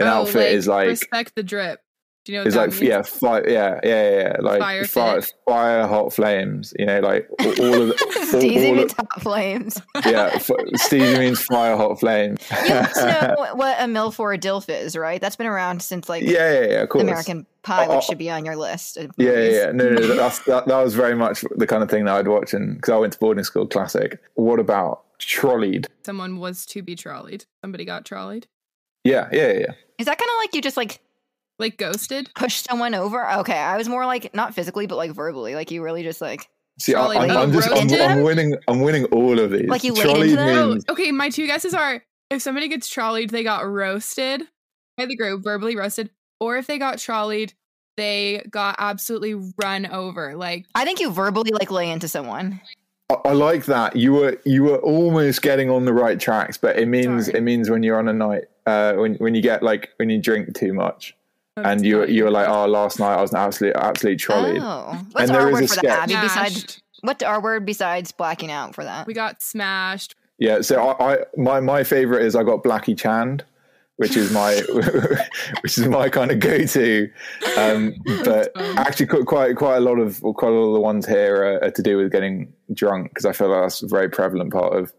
[0.00, 1.80] an Oh, outfit is like respect the drip.
[2.24, 2.80] Do you know it's like means?
[2.80, 6.72] yeah, fire, yeah, yeah, yeah, yeah, like Fire fire, fire, hot flames.
[6.78, 9.82] You know, like all all of the, all, Steezy all means of, hot flames.
[10.06, 10.30] yeah.
[10.32, 12.38] F- steezy means fire, hot flame.
[12.66, 15.20] You must know what a MILF or a DILF is, right?
[15.20, 17.02] That's been around since like yeah, yeah, yeah, of course.
[17.02, 18.06] American Pie, Oh, which oh.
[18.08, 18.96] should be on your list.
[18.96, 19.72] Yeah, yeah, yeah.
[19.72, 22.28] No, no, no that's, that, that was very much the kind of thing that I'd
[22.28, 24.18] watch, and because I went to boarding school, classic.
[24.32, 25.88] What about trolleyed?
[26.06, 27.44] Someone was to be trolleyed.
[27.60, 28.46] Somebody got trolleyed.
[29.04, 29.58] Yeah, yeah, yeah.
[29.60, 29.72] yeah.
[29.98, 31.00] Is that kind of like you just like
[31.58, 32.30] Like ghosted.
[32.34, 33.30] push someone over?
[33.40, 35.54] Okay, I was more like not physically, but like verbally.
[35.54, 37.30] Like you really just like See, I, Trolleyed.
[37.30, 37.88] I'm, I'm just I'm.
[38.18, 38.56] I'm winning.
[38.66, 39.68] I'm winning all of these.
[39.68, 40.70] Like you laid Trolleyed into them?
[40.70, 41.12] means- Oh, okay.
[41.12, 44.42] My two guesses are if somebody gets trolleyed, they got roasted
[44.96, 47.52] by the group, verbally roasted, or if they got trolleyed,
[47.96, 50.34] they got absolutely run over.
[50.34, 52.60] Like, I think you verbally like lay into someone.
[53.24, 53.96] I, I like that.
[53.96, 57.38] You were you were almost getting on the right tracks, but it means Sorry.
[57.38, 60.20] it means when you're on a night, uh, when when you get like when you
[60.20, 61.14] drink too much,
[61.56, 64.60] and you you were like, oh, last night I was absolutely absolutely trolleyed.
[64.62, 65.82] Oh, what's And there our is word a for sketch.
[65.84, 66.10] that?
[66.10, 69.06] Abby, besides what's our word besides blacking out for that?
[69.06, 70.14] we got smashed.
[70.38, 70.62] Yeah.
[70.62, 73.44] So I, I my my favorite is I got Blackie Chand,
[73.96, 74.60] which is my
[75.62, 77.10] which is my kind of go to.
[77.56, 81.36] Um, but actually, quite quite a lot of quite a lot of the ones here
[81.44, 84.52] are, are to do with getting drunk because I feel like that's a very prevalent
[84.52, 84.92] part of.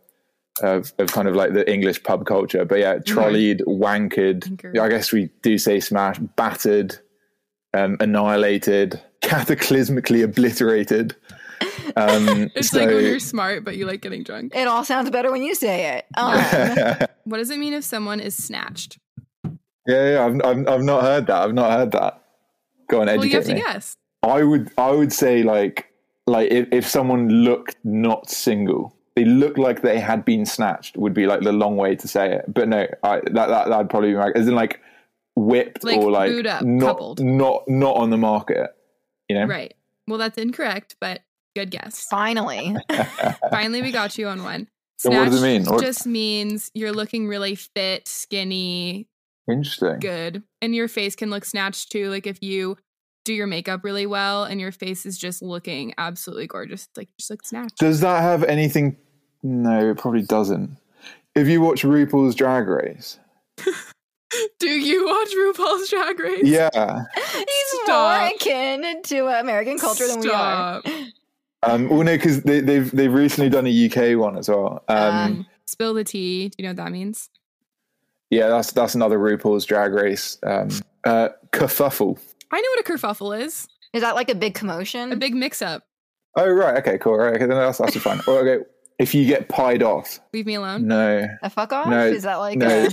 [0.63, 4.43] Of, of kind of like the English pub culture, but yeah, trolleyed, wankered.
[4.43, 4.79] Wanker.
[4.79, 6.97] I guess we do say smash, battered,
[7.73, 11.13] um, annihilated, cataclysmically obliterated.
[11.95, 14.55] Um, It's so- like when you're smart, but you like getting drunk.
[14.55, 16.05] It all sounds better when you say it.
[16.17, 18.99] Um, What does it mean if someone is snatched?
[19.87, 21.35] Yeah, yeah, I've, I've, I've not heard that.
[21.43, 22.21] I've not heard that.
[22.87, 23.61] Go on, Well, you educate have to me.
[23.61, 23.97] guess.
[24.23, 25.91] I would, I would say like,
[26.27, 30.97] like if, if someone looked not single, they looked like they had been snatched.
[30.97, 32.45] Would be like the long way to say it.
[32.51, 34.35] But no, I, that that that'd probably be right.
[34.35, 34.81] As in like
[35.35, 37.23] whipped Like or like booed up, not coupled.
[37.23, 38.71] not not on the market.
[39.29, 39.73] You know, Right.
[40.07, 41.21] Well, that's incorrect, but
[41.55, 42.05] good guess.
[42.09, 42.75] finally,
[43.49, 44.67] Finally, we got you on one.
[44.97, 45.73] So what does it Snatched mean?
[45.73, 49.07] What- just means you're looking really fit, skinny,
[49.49, 49.99] Interesting.
[49.99, 50.43] good.
[50.61, 52.09] And your face can look snatched too.
[52.09, 52.77] Like if you
[53.25, 57.29] do your makeup really well and your face is just looking absolutely gorgeous, like just
[57.29, 57.77] look snatched.
[57.77, 58.97] Does that have anything?
[59.43, 60.77] No, it probably doesn't.
[61.35, 63.19] If you watch RuPaul's Drag Race,
[64.59, 66.43] Do you watch RuPaul's Drag Race?
[66.43, 66.69] Yeah.
[67.15, 68.19] He's Stop.
[68.21, 70.81] more akin to American culture than we are.
[71.65, 71.73] Stop.
[71.73, 74.83] Um, well, no, because they, they've they've recently done a UK one as well.
[74.87, 76.49] Um, Um, Spill the tea.
[76.49, 77.29] Do you know what that means?
[78.29, 80.69] yeah, that's that's another RuPaul's Drag Race um,
[81.03, 82.19] uh, kerfuffle.
[82.51, 83.67] I know what a kerfuffle is.
[83.93, 85.11] Is that like a big commotion?
[85.11, 85.83] A big mix-up.
[86.35, 87.15] Oh right, okay, cool.
[87.17, 88.19] Right, okay, then that's that's fine.
[88.27, 88.63] Well, okay,
[88.99, 90.87] if you get pied off, Leave me alone.
[90.87, 91.87] no, a fuck off?
[91.87, 92.87] No, Is that like no.
[92.87, 92.89] a,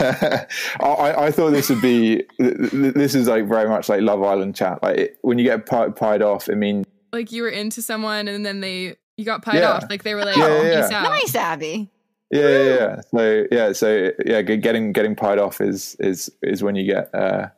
[0.80, 2.22] I, I thought this would be.
[2.40, 4.82] th- th- This is like very much like Love Island chat.
[4.82, 8.28] Like it, when you get pi- pied off, it means Like you were into someone
[8.28, 9.72] and then they you got pied Yeah.
[9.72, 9.84] off.
[9.90, 10.98] Like they were like, Yeah, oh, yeah, peace yeah.
[10.98, 11.10] out.
[11.10, 11.90] nice, Abby?
[12.30, 13.00] yeah, yeah, yeah.
[13.12, 17.14] So yeah, so yeah, getting getting pied off is is is when you get.
[17.14, 17.48] uh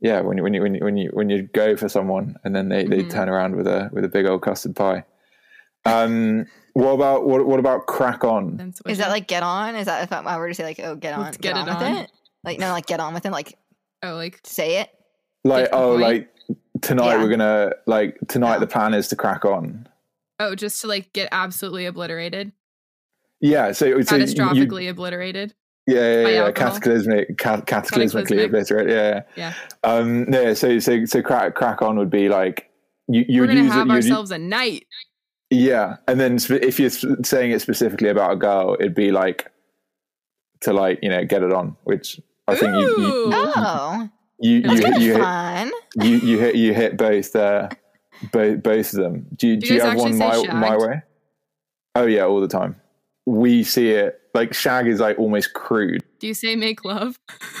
[0.00, 2.54] yeah, when you when you when you when you when you go for someone and
[2.54, 3.10] then they, they Mhm.
[3.10, 5.04] turn around with a with a big old custard pie.
[5.86, 8.74] Um, what about what what about crack on?
[8.86, 9.74] Is that like get on?
[9.76, 11.74] Is that if I were to say like oh get on, Let's get it with
[11.74, 11.96] on.
[11.96, 12.12] it?
[12.44, 13.32] Like no, like get on with it.
[13.32, 13.56] Like
[14.02, 14.90] oh like say it.
[15.44, 16.02] Like oh, point.
[16.02, 16.28] like
[16.82, 17.22] tonight Yeah.
[17.22, 18.58] we're gonna like tonight Yeah.
[18.60, 19.88] the plan is to crack on.
[20.40, 22.52] oh just to like get absolutely obliterated,
[23.40, 25.54] Yeah, so, so you- catastrophically obliterated.
[25.88, 26.50] Yeah, yeah, yeah.
[26.50, 28.46] Cataclysmic, ca- cataclysmically Cataclysmic.
[28.46, 28.88] obliterate.
[28.90, 29.52] Yeah, Yeah.
[29.84, 30.52] Um, yeah.
[30.54, 32.68] So, so, so, crack, crack on would be like
[33.06, 33.24] you.
[33.28, 33.92] You We're would gonna use have it.
[33.92, 34.84] ourselves a night.
[35.50, 39.46] yeah, and then if you're saying it specifically about a girl, it'd be like
[40.62, 43.30] to like you know get it on, which I think you you Ooh.
[43.32, 47.68] Oh, you that's you, hit, you, of hit, you you hit you hit both uh,
[48.32, 49.26] both both of them.
[49.36, 51.02] Do you, Do you you have one my my way?
[51.94, 52.76] Oh yeah, all the time.
[53.24, 56.02] We see it like shag is like almost crude.
[56.18, 57.18] Do you say make love?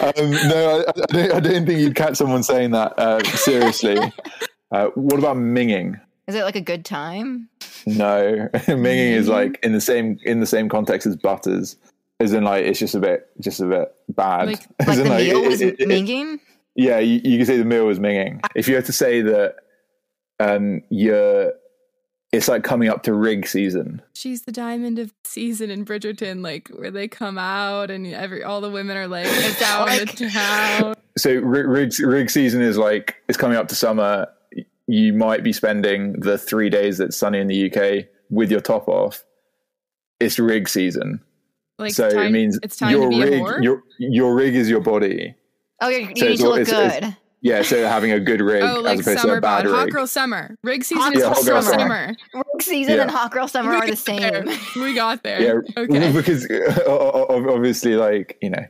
[0.00, 3.98] um, no, I, I, don't, I don't think you'd catch someone saying that uh, seriously.
[4.70, 5.98] Uh, what about minging?
[6.26, 7.48] Is it like a good time?
[7.86, 11.76] No, minging is like in the same in the same context as butters,
[12.20, 14.46] as in like it's just a bit just a bit bad.
[14.48, 16.40] Like- As Like in, the meal it- was it- it- minging?
[16.74, 18.40] yeah, you, you can say the meal was minging.
[18.54, 19.56] If you had to say that,
[20.40, 21.52] um, you're,
[22.32, 24.00] it's like coming up to rig season.
[24.14, 28.60] She's the diamond of season in Bridgerton, like where they come out and every all
[28.60, 30.94] the women are like it's out in the town.
[31.16, 34.26] so rig, rig, rig season is like it's coming up to summer.
[34.86, 38.88] You might be spending the three days that's sunny in the UK with your top
[38.88, 39.24] off.
[40.20, 41.20] It's rig season,
[41.78, 43.62] Like so time, it means it's time your to be rig, a whore.
[43.62, 45.34] your your rig is your body.
[45.80, 47.16] Oh, you, you So need it's to look it's- it's- good.
[47.40, 49.90] Yeah, so having a good rig Oh, like as opposed to a bad bod, hot
[49.90, 51.78] girl summer, rig season Hot is girl hot girl summer.
[51.78, 52.14] summer.
[52.34, 53.02] Rig season Yeah.
[53.02, 54.44] and hot girl summer are the There.
[54.44, 54.58] same.
[54.82, 55.40] We got there.
[55.40, 56.12] Yeah, Okay.
[56.16, 56.48] because
[56.88, 58.64] obviously, like you know.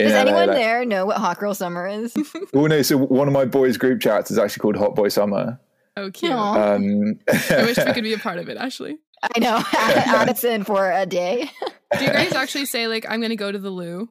[0.00, 2.16] in Does LA, anyone like- there know what hot girl summer is?
[2.52, 2.82] Well, no.
[2.82, 5.60] So one of my boys' group chats is actually called Hot Boy Summer.
[5.96, 6.32] Oh, cute.
[6.32, 8.98] Um, I wish we could be a part of it, Ashley.
[9.22, 9.62] I know.
[9.72, 11.50] Add us in for a day.
[11.98, 14.08] Do you guys actually say like I'm gonna go to the loo?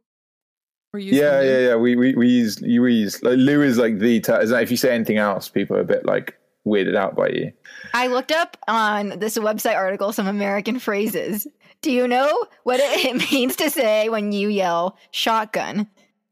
[0.93, 1.47] Or use yeah, loo?
[1.47, 1.75] yeah, yeah.
[1.75, 4.71] We we we use we use like loo is like the ter- is that if
[4.71, 6.35] you say anything else, people are a bit like
[6.67, 7.51] weirded out by you.
[7.93, 11.47] I looked up on this website article some American phrases.
[11.81, 15.87] Do you know what it means to say when you yell shotgun?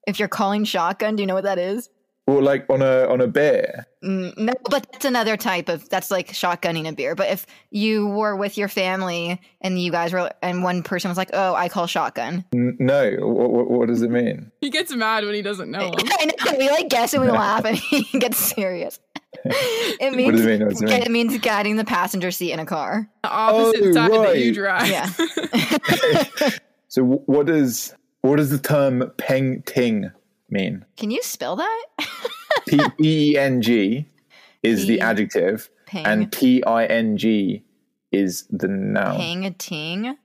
[0.06, 1.90] If you're calling shotgun, do you know what that is?
[2.28, 3.88] Or like on a on a beer.
[4.04, 7.16] Mm, No, but that's another type of that's like shotgunning a beer.
[7.16, 11.18] But if you were with your family and you guys were, and one person was
[11.18, 14.52] like, "Oh, I call shotgun," N- No, what, what, what does it mean?
[14.60, 15.80] He gets mad when he doesn't know.
[15.88, 15.94] 'em.
[16.20, 19.00] I know we like guess and we laugh, and he gets serious.
[19.46, 20.60] It What means does it mean?
[20.68, 21.02] What does it mean?
[21.04, 23.10] it means guiding the passenger seat in a car.
[23.24, 24.38] The opposite Oh, side that right.
[24.38, 24.90] you drive.
[24.90, 26.50] Yeah.
[26.90, 30.12] So wh- what does what does the term peng ting
[30.50, 30.86] mean?
[30.98, 31.86] Can you spell that?
[32.68, 34.06] P E N G
[34.64, 37.64] is the adjective, Ping, and P I N G
[38.12, 39.18] is the noun.
[39.18, 40.18] ping a ting.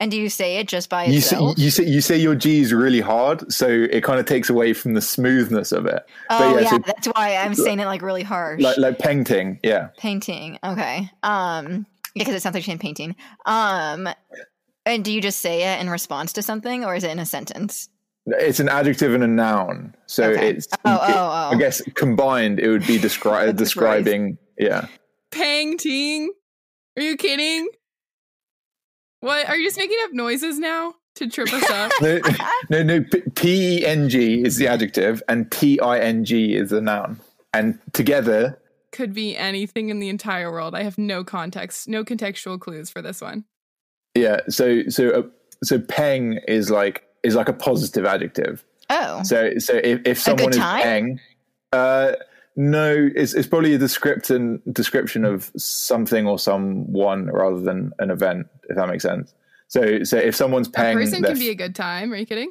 [0.00, 1.58] And do you say it just by You say, itself?
[1.58, 4.94] you say you say your G's really hard, so it kind of takes away from
[4.94, 6.04] the smoothness of it.
[6.30, 8.60] oh yeah, yeah, so- that's why I'm saying it like really harsh.
[8.62, 9.88] Like like peng ting, yeah.
[9.98, 10.58] painting.
[10.64, 11.10] Okay.
[11.24, 13.16] Um, because it sounds like she's painting.
[13.46, 14.08] Um,
[14.86, 17.26] and do you just say it in response to something, or is it in a
[17.26, 17.88] sentence?
[18.38, 20.50] It's an adjective and a noun, so Okay.
[20.50, 20.68] it's.
[20.84, 21.50] Oh, it- oh, oh.
[21.52, 24.38] I guess combined, it would be descri- That's a describing.
[24.58, 24.86] Yeah.
[25.30, 26.32] Pang ting.
[26.96, 27.68] Are you kidding?
[29.20, 29.48] What?
[29.48, 31.92] Are you just making up noises now to trip us up?
[32.70, 33.04] No, no, no.
[33.34, 37.18] P E N G is the adjective, and T I N G is the noun,
[37.52, 38.58] and together
[38.92, 40.74] Could be anything in the entire world.
[40.74, 43.44] I have no context, no contextual clues for this one.
[44.14, 44.40] Yeah.
[44.48, 45.22] So so uh,
[45.64, 48.64] so peng is like is like a positive adjective.
[48.90, 50.82] Oh, So so if, if someone is time?
[50.82, 51.20] peng,
[51.72, 52.12] uh,
[52.56, 58.46] no, it's it's probably a description description of something or someone rather than an event.
[58.68, 59.34] If that makes sense.
[59.68, 62.12] So so if someone's A peng, person their can be a good time.
[62.12, 62.50] Are you kidding?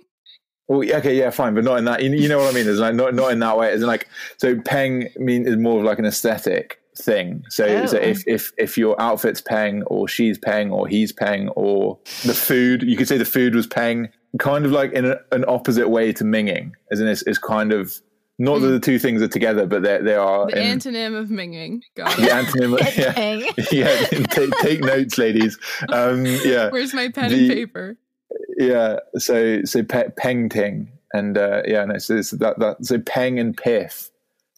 [0.69, 2.03] Well, okay, yeah, fine, but not in that.
[2.03, 2.67] You, you know what I mean?
[2.67, 3.71] It's like not not in that way.
[3.73, 4.59] It's like so.
[4.61, 7.43] Peng mean is more of like an aesthetic thing.
[7.49, 8.01] So so Oh.
[8.01, 12.83] if if if your outfit's peng, or she's peng, or he's peng, or the food,
[12.83, 14.09] you could say the food was peng.
[14.39, 17.71] Kind of like in a, an opposite way to minging, as in it's, it's kind
[17.71, 17.93] of
[18.39, 21.29] not that the two things are together, but they they are The in, antonym of
[21.29, 21.81] minging.
[21.95, 22.29] Got the it.
[22.29, 23.71] antonym.
[23.71, 23.87] yeah,
[24.21, 24.25] yeah.
[24.27, 25.57] Take, take notes, ladies.
[25.89, 27.97] Um, yeah, Where's my pen The- and paper?
[28.59, 32.99] yeah so so pe- peng ting and uh yeah no so it's that that so
[32.99, 34.09] peng and piff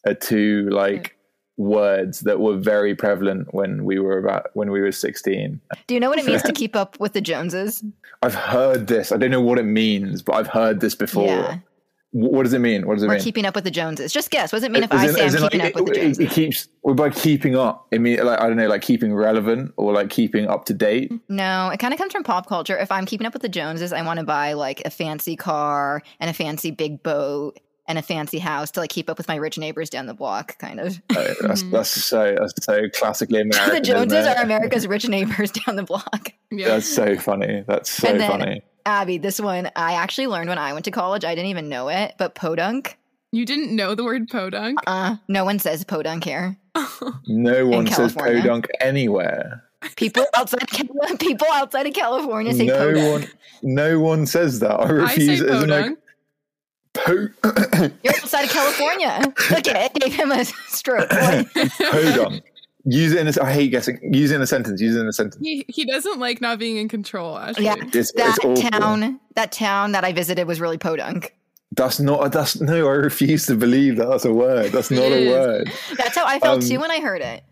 [0.06, 1.14] are two like
[1.60, 6.00] words that were very prevalent when we were about when we were 16 Do you
[6.00, 7.84] know what it means to keep up with the Joneses?
[8.22, 11.58] i've heard this i don't know what it means but i've heard this before Yeah.
[12.12, 14.12] What does it mean what does it We're mean keeping up with the Joneses.
[14.12, 14.52] Just guess.
[14.52, 15.92] What does it mean if As I in- say I'm keeping like, up with the
[15.92, 16.18] it, it, Joneses?
[16.24, 19.72] it keeps well, by keeping up it mean like i don't know like keeping relevant
[19.76, 22.76] or like keeping up to date No, it kind of comes from pop culture.
[22.76, 26.02] If I'm keeping up with the Joneses, I want to buy like a fancy car
[26.18, 27.60] and a fancy big boat
[27.90, 30.56] and a fancy house to like keep up with my rich neighbors down the block,
[30.58, 31.02] kind of.
[31.10, 31.70] Uh, that's, Mhm.
[31.72, 36.32] that's so that's so classically american the Joneses are America's rich neighbors down the block.
[36.50, 36.68] Yeah.
[36.68, 40.56] that's so funny that's so And then- funny Abby, this one I actually learned when
[40.58, 41.22] I went to college.
[41.24, 42.96] I didn't even know it, but podunk.
[43.30, 44.78] You didn't know the word podunk?
[44.86, 46.56] Uh, no one says podunk here.
[47.26, 49.64] No one says podunk anywhere.
[49.96, 53.10] People outside Cal- people outside of California say No podunk.
[53.22, 53.30] one,
[53.62, 54.72] no one says that.
[54.80, 55.40] I I say refuse.
[55.42, 55.48] it.
[55.50, 55.86] As in, podunk.
[55.98, 55.98] like,
[56.94, 57.28] po-
[58.02, 59.20] You're outside of California.
[59.50, 59.94] Look at it.
[59.94, 61.10] Gave him a stroke.
[61.12, 61.46] What?
[61.80, 62.44] podunk.
[62.84, 63.44] Use it in a.
[63.44, 63.98] I hate guessing.
[64.14, 64.80] Use it in a sentence.
[64.80, 65.36] Use it in a sentence.
[65.44, 67.64] he, he doesn't like not being in control, Ashley.
[67.66, 71.34] Yeah, It's, that it's town, that town that I visited was really podunk.
[71.76, 72.26] That's not.
[72.26, 72.86] A, That's no.
[72.88, 74.08] I refuse to believe that.
[74.08, 74.72] That's a word.
[74.72, 75.70] That's not a word.
[75.98, 77.44] That's how I felt Um, too when I heard it.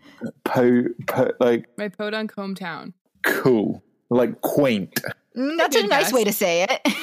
[0.45, 1.31] Po, po.
[1.39, 2.93] Like My podunk hometown.
[3.23, 3.83] cool.
[4.09, 4.99] Like quaint.
[5.37, 6.13] Mm, That's a good nice guess.
[6.13, 6.93] way to say it.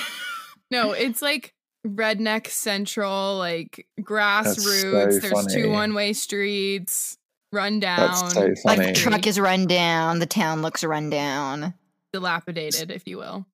[0.72, 1.54] No, it's like
[1.86, 5.20] redneck central, like so grassroots.
[5.20, 5.54] There's funny.
[5.54, 7.18] two one way streets,
[7.52, 11.74] run down, That's so like the truck is run down, the town looks run down.
[12.12, 13.46] dilapidated, if you will.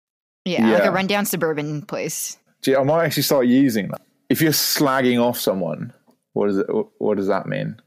[0.44, 0.88] Yeah, like Yeah.
[0.88, 2.36] a rundown suburban place.
[2.62, 4.02] Gee, I might actually start using that.
[4.28, 5.92] If you're slagging off someone,
[6.32, 6.66] what does it?
[6.98, 7.80] What does that mean?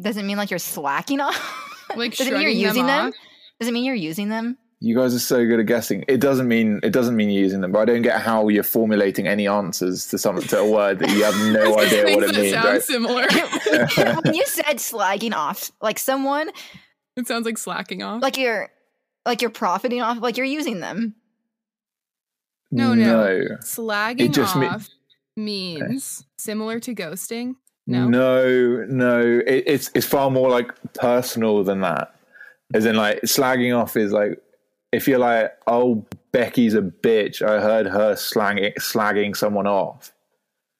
[0.00, 1.36] Does it mean like you're slacking off?
[1.96, 3.12] Like Does it mean you're shrugging them using them?
[3.60, 4.56] Does it mean you're using them?
[4.80, 6.04] You guys are so good at guessing.
[6.06, 8.62] It doesn't mean it doesn't mean you're using them, but I don't get how you're
[8.62, 12.36] formulating any answers to some to a word that you have no idea what it
[12.36, 12.52] means.
[12.52, 12.82] sound Right?
[12.82, 13.26] similar.
[14.22, 16.50] when you said slagging off, like someone,
[17.16, 18.22] it sounds like slacking off.
[18.22, 18.68] like you're,
[19.26, 21.16] like you're profiting off, like you're using them.
[22.70, 23.04] No, no.
[23.04, 24.88] no, Slagging just me- off
[25.36, 27.54] means similar to ghosting.
[27.86, 28.06] No.
[28.06, 29.42] no, no.
[29.46, 32.14] It, it's it's far more like personal than that.
[32.74, 34.38] As in, like slagging off is like
[34.92, 37.42] if you're like, oh, Becky's a bitch.
[37.42, 40.12] I heard her slagging slagging someone off.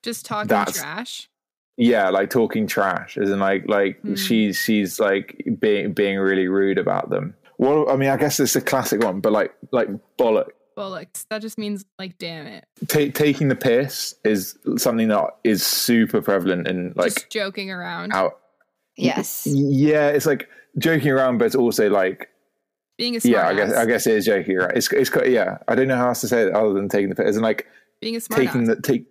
[0.03, 1.29] Just talking That's- trash.
[1.77, 4.15] yeah like talking trash isn't like like Hmm.
[4.17, 8.57] she's she's like being being really rude about them well i mean i guess it's
[8.57, 11.25] a classic one but like like bollock Bollocks.
[11.31, 12.65] That just means like damn it.
[12.89, 18.13] Ta taking the piss is something that is super prevalent in like just joking around.
[18.13, 18.39] out
[18.97, 19.45] Yes.
[19.47, 22.29] yeah it's like joking around but it's also like
[22.99, 25.59] Being a smart yeah i guess i guess it is joking around it's it's yeah
[25.69, 27.67] i don't know how else to say it other than taking the piss and like
[28.01, 29.07] being a smart taking the take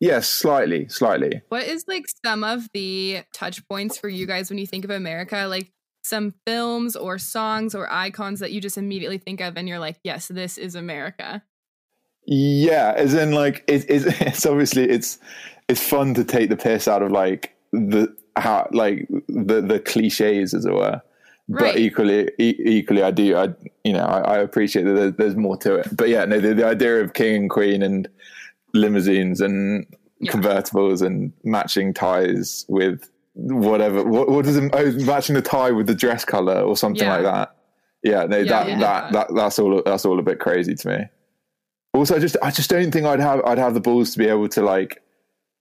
[0.00, 4.58] yeah slightly slightly What is like some of the touch points for you guys when
[4.58, 5.46] you think of America?
[5.48, 5.70] Like
[6.02, 10.00] some films or songs or icons that you just immediately think of and you're like,
[10.02, 11.42] yes, this is America.
[12.26, 15.18] Yeah, as in like it, it's it's obviously it's
[15.68, 20.54] it's fun to take the piss out of like the how like the the cliches
[20.54, 21.00] as it were.
[21.58, 23.36] But equally, e- equally, I do.
[23.36, 23.48] I
[23.84, 25.88] you know I, I appreciate that there, there's more to it.
[25.96, 28.08] But yeah, no, the, the idea of king and queen and
[28.74, 29.86] limousines and
[30.20, 30.32] Yeah.
[30.32, 34.04] convertibles and matching ties with whatever.
[34.04, 34.70] What, what does it?
[34.72, 37.14] Oh, matching the tie with the dress color or something Yeah.
[37.16, 37.56] like that.
[38.02, 38.78] Yeah, no, Yeah, that, yeah.
[38.78, 39.82] that that that's all.
[39.84, 41.04] That's all a bit crazy to me.
[41.94, 44.26] Also, I just I just don't think I'd have I'd have the balls to be
[44.28, 45.02] able to like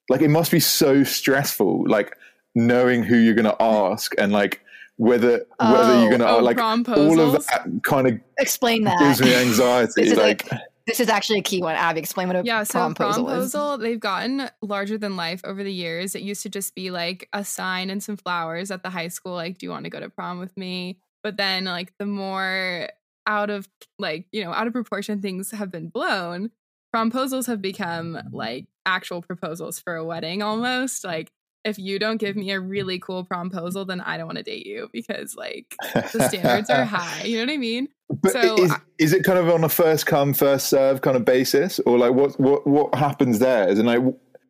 [0.10, 2.16] like it must be so stressful like
[2.56, 4.62] knowing who you're going to ask and like
[5.02, 9.00] whether whether you're oh, going to Oh, like all of that kind of Explain that
[9.00, 9.26] gives that.
[9.26, 10.48] me anxiety This is like
[10.86, 11.76] This is actually a key one.
[11.76, 13.52] Abby, explain what a Yeah, so promposal is.
[13.52, 16.14] promposal, they've gotten larger than life over the years.
[16.14, 19.34] It used to just be like a sign and some flowers at the high school,
[19.34, 21.00] like, do you want to go to prom with me?
[21.24, 22.90] But then, like, the more
[23.26, 23.68] out of
[23.98, 26.52] like, you know, out of proportion things have been blown,
[26.96, 31.04] promposals have become like actual proposals for a wedding almost.
[31.04, 31.32] Like,
[31.64, 34.66] if you don't give me a really cool promposal, then I don't want to date
[34.66, 37.24] you because like the standards are high.
[37.24, 37.88] You know what I mean?
[38.10, 41.16] But So, is, I- is it kind of on a first come first serve kind
[41.16, 43.70] of basis, or like what what what happens there?
[43.70, 44.02] Is it like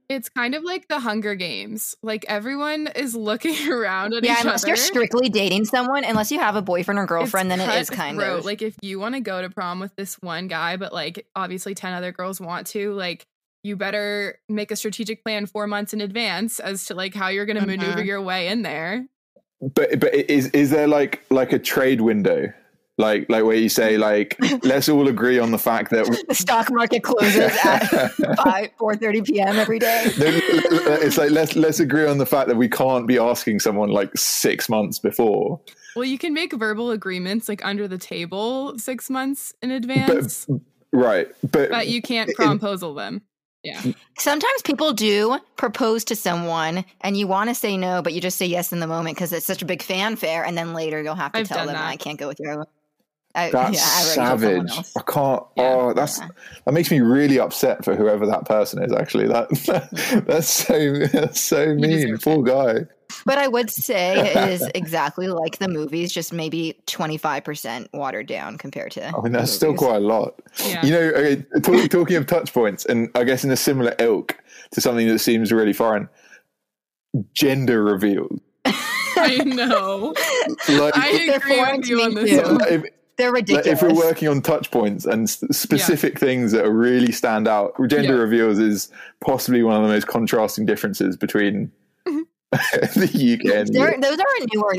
[0.10, 1.96] It's kind of like the Hunger Games.
[2.02, 4.70] Like everyone is looking around at Yeah, each unless other.
[4.70, 7.90] you're strictly dating someone, unless you have a boyfriend or It's girlfriend, then it is
[7.90, 10.92] kind of like if you want to go to prom with this one guy, but
[10.92, 13.26] like obviously 10 other girls want to, like
[13.64, 17.46] you better make a strategic plan four months in advance as to like how you're
[17.46, 18.06] going to maneuver Mhm.
[18.06, 19.06] your way in there.
[19.76, 22.52] but but is is there like like a trade window,
[22.98, 26.72] like like where you say like let's all agree on the fact that the stock
[26.72, 27.86] market closes at
[28.44, 29.56] five four thirty p.m.
[29.58, 30.02] every day.
[30.06, 34.10] it's like let's let's agree on the fact that we can't be asking someone like
[34.18, 35.60] six months before.
[35.96, 40.60] Well, you can make verbal agreements like under the table six months in advance, but,
[40.94, 42.36] Right, but, but you can't in-
[42.96, 43.22] them.
[43.64, 43.80] Yeah.
[43.82, 43.96] Mm.
[44.18, 48.38] Sometimes people do propose to someone, and you want to say no, but you just
[48.38, 51.16] say yes in the moment because it's such a big fanfare, and then later you'll
[51.16, 51.86] have to I've tell them that.
[51.86, 52.66] I can't go with you.
[53.36, 54.92] I, That's yeah, I already told someone savage.
[54.98, 55.44] I can't.
[55.58, 55.64] Yeah.
[55.64, 56.28] Oh, that's Yeah.
[56.66, 58.92] that makes me really upset for whoever that person is.
[58.92, 61.90] Actually, that that's so that's so mean.
[61.92, 62.86] deserve Poor guy.
[63.26, 67.90] But I would say it is exactly like the movies, just maybe twenty five percent
[67.94, 69.06] watered down compared to.
[69.08, 70.42] I mean, that's still quite a lot.
[70.66, 70.86] Yeah.
[70.86, 74.38] You know, okay, talk, talking of touch points, and I guess in a similar ilk
[74.72, 76.08] to something that seems really foreign,
[77.34, 78.40] gender reveals.
[78.66, 80.14] I know.
[80.70, 82.42] Like, I They're agree with to you on this too.
[82.44, 82.58] one.
[82.58, 82.84] like, if,
[83.22, 87.48] They're like, if we're working on touch points and s- specific things that really stand
[87.48, 88.22] out, gender Yeah.
[88.22, 91.72] reveals is possibly one of the most contrasting differences between
[92.08, 92.20] mm-hmm.
[92.52, 94.76] the UK and They're, those are a newer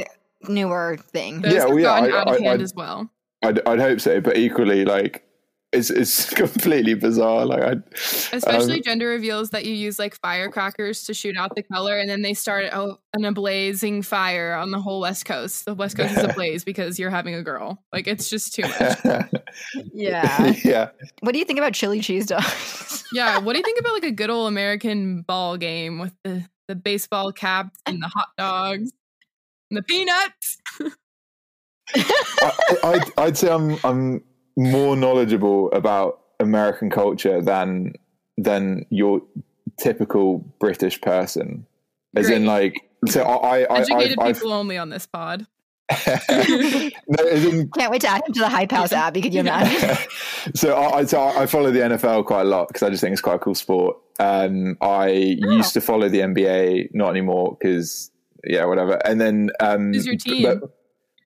[0.49, 1.41] newer thing.
[1.43, 3.11] Those Yeah, have well, yeah, gotten I- out of I- hand I- as well.
[3.45, 5.25] I'd, I'd hope so, but equally, like,
[5.73, 7.47] it's it's completely bizarre.
[7.47, 7.75] Like, I,
[8.33, 12.09] Especially um, gender reveals that you use like firecrackers to shoot out the color, and
[12.09, 15.65] then they start oh, an ablazing fire on the whole West Coast.
[15.65, 17.83] The West Coast is ablaze because you're having a girl.
[17.93, 19.29] Like it's just too much.
[19.93, 20.55] Yeah.
[20.65, 20.91] yeah.
[21.21, 23.05] what do you think about chili cheese dogs?
[23.13, 23.39] Yeah.
[23.39, 26.75] What do you think about like a good old American ball game with the the
[26.75, 28.91] baseball caps and the hot dogs
[29.71, 30.59] and the peanuts?
[31.95, 34.25] I, I'd, I'd say I'm I'm
[34.57, 37.95] more knowledgeable about American culture than
[38.39, 39.23] than your
[39.79, 41.67] typical British person.
[42.17, 42.75] As in, like,
[43.07, 45.47] so I, I, I Educated I've, people only on this pod.
[47.09, 49.15] No, in, Can't wait to add him to the Hype House app.
[49.15, 49.97] Could you imagine?
[50.55, 53.13] so I, I- so I follow the NFL quite a lot because I just think
[53.13, 53.97] it's quite a cool sport.
[54.21, 55.51] Um, I Oh.
[55.53, 58.11] used to follow the NBA, not anymore because
[58.45, 58.95] yeah, whatever.
[59.07, 60.43] And then um, Who's your team?
[60.61, 60.71] But,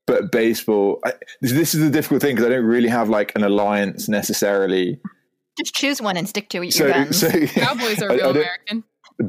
[0.07, 3.33] but baseball, I, this, this is the difficult thing because I don't really have like
[3.37, 5.01] an alliance necessarily.
[5.59, 6.73] Just choose one and stick to it.
[6.73, 7.19] So, Your guns.
[7.21, 8.85] so Cowboys are I- I real don't- American.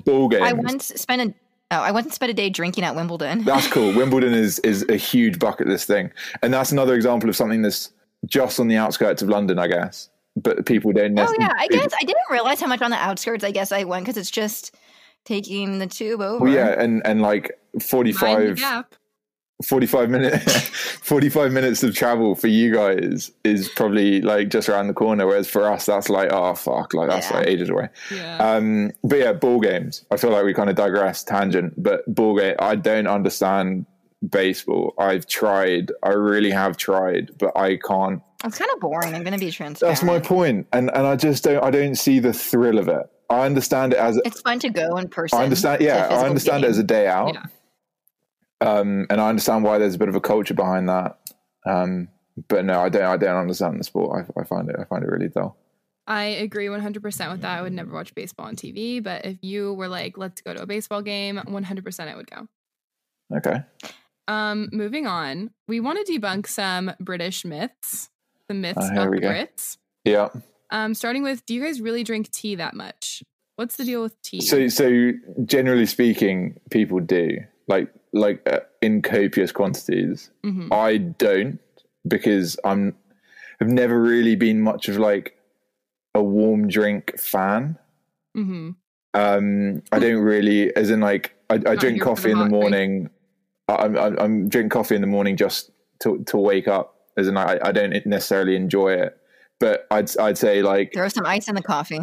[0.05, 0.43] ball games.
[0.43, 3.43] I once spent a oh, I once spent a day drinking at Wimbledon.
[3.43, 3.93] That's cool.
[3.93, 6.11] Wimbledon is is a huge bucket list thing,
[6.41, 7.91] and that's another example of something that's
[8.25, 10.09] just on the outskirts of London, I guess.
[10.35, 11.17] But people don't.
[11.17, 13.43] Oh yeah, I guess I didn't realize how much on the outskirts.
[13.43, 14.75] I guess I went because it's just
[15.25, 16.43] taking the tube over.
[16.45, 18.83] Well, yeah, and and like Mind the
[19.63, 20.09] 45, gap.
[20.09, 20.61] 45 minutes
[21.01, 25.49] 45 minutes of travel for you guys is probably like just around the corner whereas
[25.49, 27.37] for us that's like oh fuck like that's Yeah.
[27.37, 28.37] like ages away Yeah.
[28.37, 32.37] um but yeah ball games i feel like we kind of digress tangent but ball
[32.37, 33.85] game i don't understand
[34.29, 39.15] baseball i've tried i really have tried but i can't It's kind of boring.
[39.15, 39.79] I'm going to be transparent.
[39.95, 43.05] that's my point and and i just don't i don't see the thrill of it
[43.29, 45.39] i understand it as It's fun to go in person.
[45.39, 45.81] I understand.
[45.81, 47.33] Yeah, I understand it as a day out.
[47.33, 47.43] Yeah.
[48.61, 51.19] Um, and I understand why there's a bit of a culture behind that.
[51.65, 52.07] Um,
[52.47, 53.03] but no, I don't.
[53.03, 54.27] I don't understand the sport.
[54.37, 54.75] I, I find it.
[54.79, 55.57] I find it really dull.
[56.07, 57.59] I agree 100% with that.
[57.59, 60.61] I would never watch baseball on TV, but if you were like, let's go to
[60.61, 62.47] a baseball game, 100% I would go.
[63.35, 63.61] Okay.
[64.29, 68.09] Um, moving on, we want to debunk some British myths,
[68.47, 69.27] the myths about the go.
[69.27, 69.77] Brits.
[70.05, 70.29] Yeah.
[70.71, 73.21] Um, starting with, do you guys really drink tea that much?
[73.57, 74.39] What's the deal with tea?
[74.41, 75.11] So, so
[75.43, 80.29] generally speaking, people do like like uh, in copious quantities.
[80.45, 80.71] Mhm.
[80.71, 81.59] I don't
[82.07, 82.95] because I'm
[83.59, 85.35] have never really been much of like
[86.15, 87.77] a warm drink fan.
[88.35, 88.75] Mhm.
[89.13, 93.09] Um, I don't really, as in like, I, I drink coffee in the morning.
[93.67, 96.93] I- I'm, I'm, I'm drinking coffee in the morning just to to wake up.
[97.17, 99.17] As in, I, I don't necessarily enjoy it,
[99.59, 101.99] but I'd I'd say like, Throw some ice in the coffee.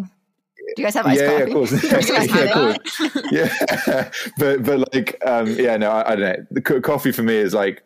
[0.76, 1.50] Do you guys have iced yeah, yeah, coffee?
[1.50, 3.32] of course, Throw some ice in yeah, of course.
[3.32, 4.10] yeah.
[4.38, 6.46] but but like, um, yeah, no, I, I don't know.
[6.50, 7.82] The co- coffee for me is like,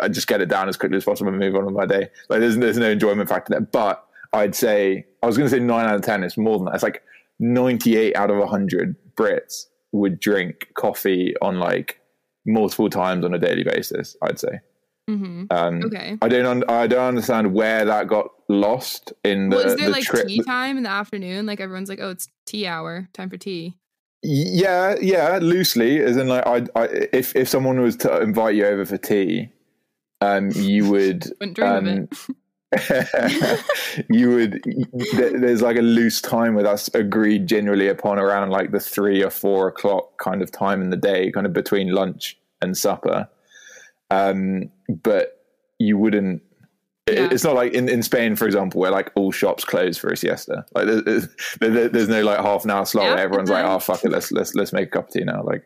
[0.00, 2.08] I just get it down as quickly as possible and move on with my day.
[2.28, 3.60] Like, there's there's no enjoyment factor there.
[3.60, 6.22] But I'd say I was going to say nine out of ten.
[6.22, 6.74] It's more than that.
[6.74, 7.02] It's like
[7.38, 12.00] ninety eight out of hundred Brits would drink coffee on like
[12.46, 14.16] multiple times on a daily basis.
[14.22, 14.60] I'd say.
[15.16, 16.16] Hmm Um, Okay.
[16.20, 16.46] I don't.
[16.46, 19.56] Un- I don't understand where that got lost in the.
[19.56, 20.26] well, is there the like trip.
[20.26, 21.46] tea time in the afternoon?
[21.46, 23.76] Like everyone's like, oh, it's tea hour, time for tea.
[24.22, 28.66] Yeah, yeah, loosely, as in like, I, I, if if someone was to invite you
[28.66, 29.50] over for tea,
[30.20, 32.08] um, you would, Wouldn't dream um, of it.
[34.08, 34.62] you would.
[35.12, 39.30] There's like a loose time where that's agreed generally upon around like the three or
[39.30, 43.28] four o'clock kind of time in the day, kind of between lunch and supper.
[44.12, 44.70] Um,
[45.02, 45.44] but
[45.78, 46.42] you wouldn't.
[47.06, 47.28] it- Yeah.
[47.32, 50.16] It's not like in, in Spain, for example, where like all shops close for a
[50.16, 50.64] siesta.
[50.74, 51.28] Like there's,
[51.60, 54.10] there's, there's no like half an hour slot Yeah, where everyone's like, "Oh fuck it,
[54.10, 55.64] let's let's let's make a cup of tea now." Like,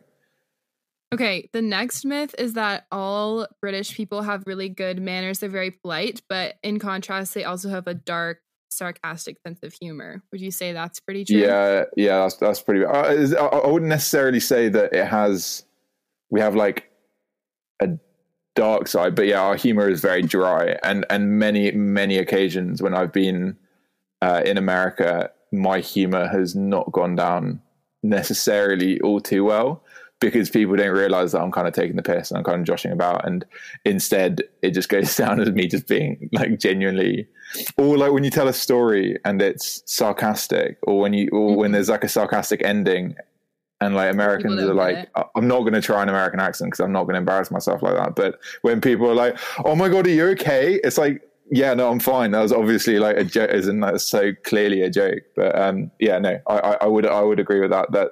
[1.13, 5.39] Okay, the next myth is that all British people have really good manners.
[5.39, 8.39] They're very polite, but in contrast, they also have a dark,
[8.69, 10.21] sarcastic sense of humor.
[10.33, 11.37] Would you say that's pretty true?
[11.37, 12.83] Yeah, yeah, that's that's pretty.
[12.83, 12.91] Uh,
[13.39, 15.63] I, I wouldn't necessarily say that it has.
[16.29, 16.89] We have like
[17.81, 17.87] a
[18.57, 22.93] dark side, but yeah, our humor is very dry, and and many many occasions when
[22.93, 23.55] I've been
[24.21, 27.61] uh, in America, my humor has not gone down
[28.03, 29.83] necessarily all too well
[30.19, 32.65] because people don't realize that I'm kind of taking the piss and I'm kind of
[32.65, 33.45] joshing about, and
[33.85, 37.27] instead it just goes down as me just being like genuinely,
[37.77, 41.69] or like when you tell a story and it's sarcastic, or when you or when
[41.69, 41.73] Mhm.
[41.73, 43.15] there's like a sarcastic ending,
[43.81, 45.09] and like Americans are like, it.
[45.15, 47.51] "I- I'm not going to try an American accent because I'm not going to embarrass
[47.51, 48.15] myself like that.
[48.15, 51.21] But when people are like, "Oh my god, are you okay?" It's like,
[51.51, 52.31] yeah, no, I'm fine.
[52.31, 55.19] That was obviously like a joke, isn't that so clearly a joke?
[55.35, 57.91] But um, yeah, no, I, I, I would I would agree with that.
[57.91, 58.11] That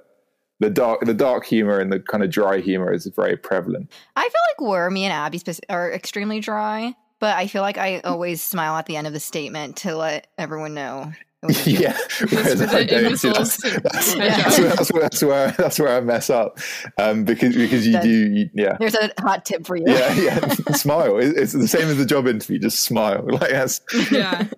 [0.60, 3.92] the dark the dark humor and the kind of dry humor is very prevalent.
[4.16, 8.00] I feel like we're me and Abby are extremely dry, but I feel like I
[8.02, 11.12] always smile at the end of the statement to let everyone know.
[11.46, 11.80] It was a joke.
[11.82, 11.98] yeah,
[12.30, 13.04] whereas I don't.
[13.06, 16.60] imbeciles That's, that's, to that's, where, that's, where, that's where that's where I mess up
[16.98, 18.78] um, because because you That- do you, yeah.
[18.80, 19.86] There's a hot tip for you.
[19.88, 20.48] Yeah, yeah.
[20.74, 21.18] smile.
[21.20, 22.60] It's the same as the job interview.
[22.60, 23.26] Just smile.
[23.32, 23.82] Like that's
[24.12, 24.48] yeah.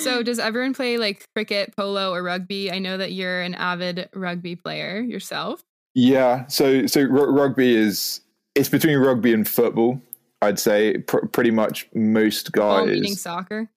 [0.00, 2.72] So, does everyone play like cricket, polo, or rugby?
[2.72, 5.62] I know that you're an avid rugby player yourself.
[5.94, 8.20] Yeah, so so r- rugby is
[8.56, 10.00] it's between rugby and football.
[10.42, 12.88] I'd say pr- pretty much most Ball guys.
[12.94, 13.68] meaning soccer.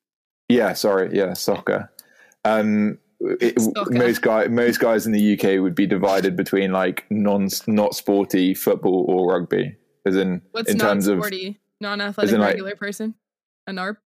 [0.49, 1.91] yeah, sorry, yeah, soccer.
[2.45, 3.55] Um, it,
[3.91, 8.53] most guy most guys in the UK would be divided between like non not sporty
[8.55, 9.75] football or rugby,
[10.05, 13.13] as in What's in terms of non-sporty, non-athletic, in, like- regular person?
[13.67, 13.97] A NARP.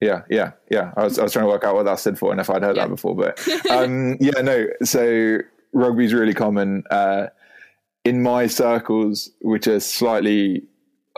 [0.00, 0.92] yeah, yeah, yeah.
[0.96, 2.62] I was I was trying to work out what that stood for and if I'd
[2.62, 2.84] heard Yeah.
[2.84, 4.66] that before, but um, yeah, no.
[4.84, 5.38] So
[5.72, 7.26] rugby's really common uh,
[8.04, 10.62] in my circles, which are slightly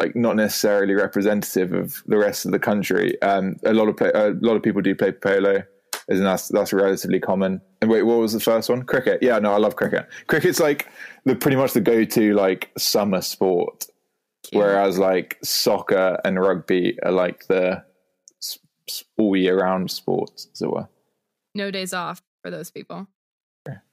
[0.00, 3.20] like not necessarily representative of the rest of the country.
[3.20, 5.62] Um, a lot of play, a lot of people do play polo,
[6.18, 7.60] in that's that's relatively common.
[7.80, 8.82] And wait, what was the first one?
[8.84, 9.22] Cricket.
[9.22, 10.08] Yeah, no, I love cricket.
[10.26, 10.88] Cricket's like
[11.24, 13.86] the pretty much the go-to like summer sport,
[14.44, 14.60] Cute.
[14.62, 17.82] whereas like soccer and rugby are like the
[19.16, 20.88] all year round sports, as it were.
[21.54, 23.06] no days off for those people.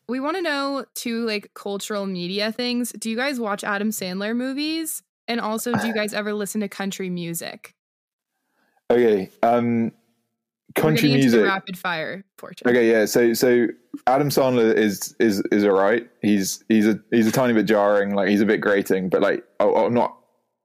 [0.07, 2.91] We want to know two like cultural media things.
[2.93, 5.03] Do you guys watch Adam Sandler movies?
[5.27, 7.75] And also, do you guys ever listen to country music?
[8.89, 9.91] Okay, um,
[10.75, 11.51] country getting into the music.
[11.53, 12.67] rapid fire portion.
[12.67, 13.05] Okay, yeah.
[13.05, 13.67] So so
[14.07, 16.09] Adam Sandler is is is alright.
[16.21, 18.13] He's he's a he's a tiny bit jarring.
[18.15, 20.15] Like he's a bit grating, but like I'm not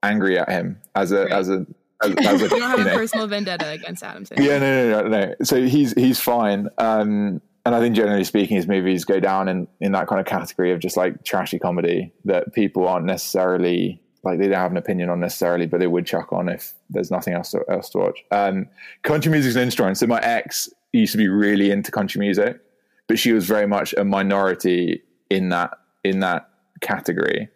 [0.02, 1.32] angry at him as a Right.
[1.32, 1.66] as a
[2.02, 2.94] as, as a You don't have you a know.
[2.96, 4.44] personal vendetta against Adam Sandler.
[4.44, 5.34] Yeah, no, no, no, no.
[5.42, 6.68] So he's he's fine.
[6.78, 10.26] Um, and I think generally speaking, his movies go down in in that kind of
[10.26, 14.76] category of just like trashy comedy that people aren't necessarily like they don't have an
[14.76, 17.98] opinion on necessarily, but they would chuck on if there's nothing else to, else to
[17.98, 18.24] watch.
[18.30, 18.68] Um,
[19.02, 19.98] country music is an instrument.
[19.98, 22.60] So my ex used to be really into country music,
[23.08, 25.72] but she was very much a minority in that
[26.04, 26.48] in that
[26.80, 27.48] category.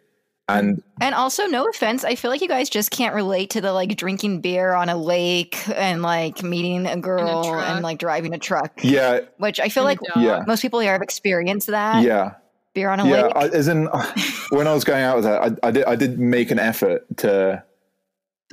[0.47, 3.71] And And also, no offense, I feel like you guys just can't relate to the
[3.71, 7.69] like drinking beer on a lake and like meeting a girl truck.
[7.69, 10.93] and like driving a truck, yeah, which I feel And like yeah, most people here
[10.93, 12.33] have experienced that yeah.
[12.73, 13.33] Beer on a yeah, lake.
[13.35, 13.85] I, as in
[14.51, 17.05] when I was going out with her, I, I did I did make an effort
[17.17, 17.63] to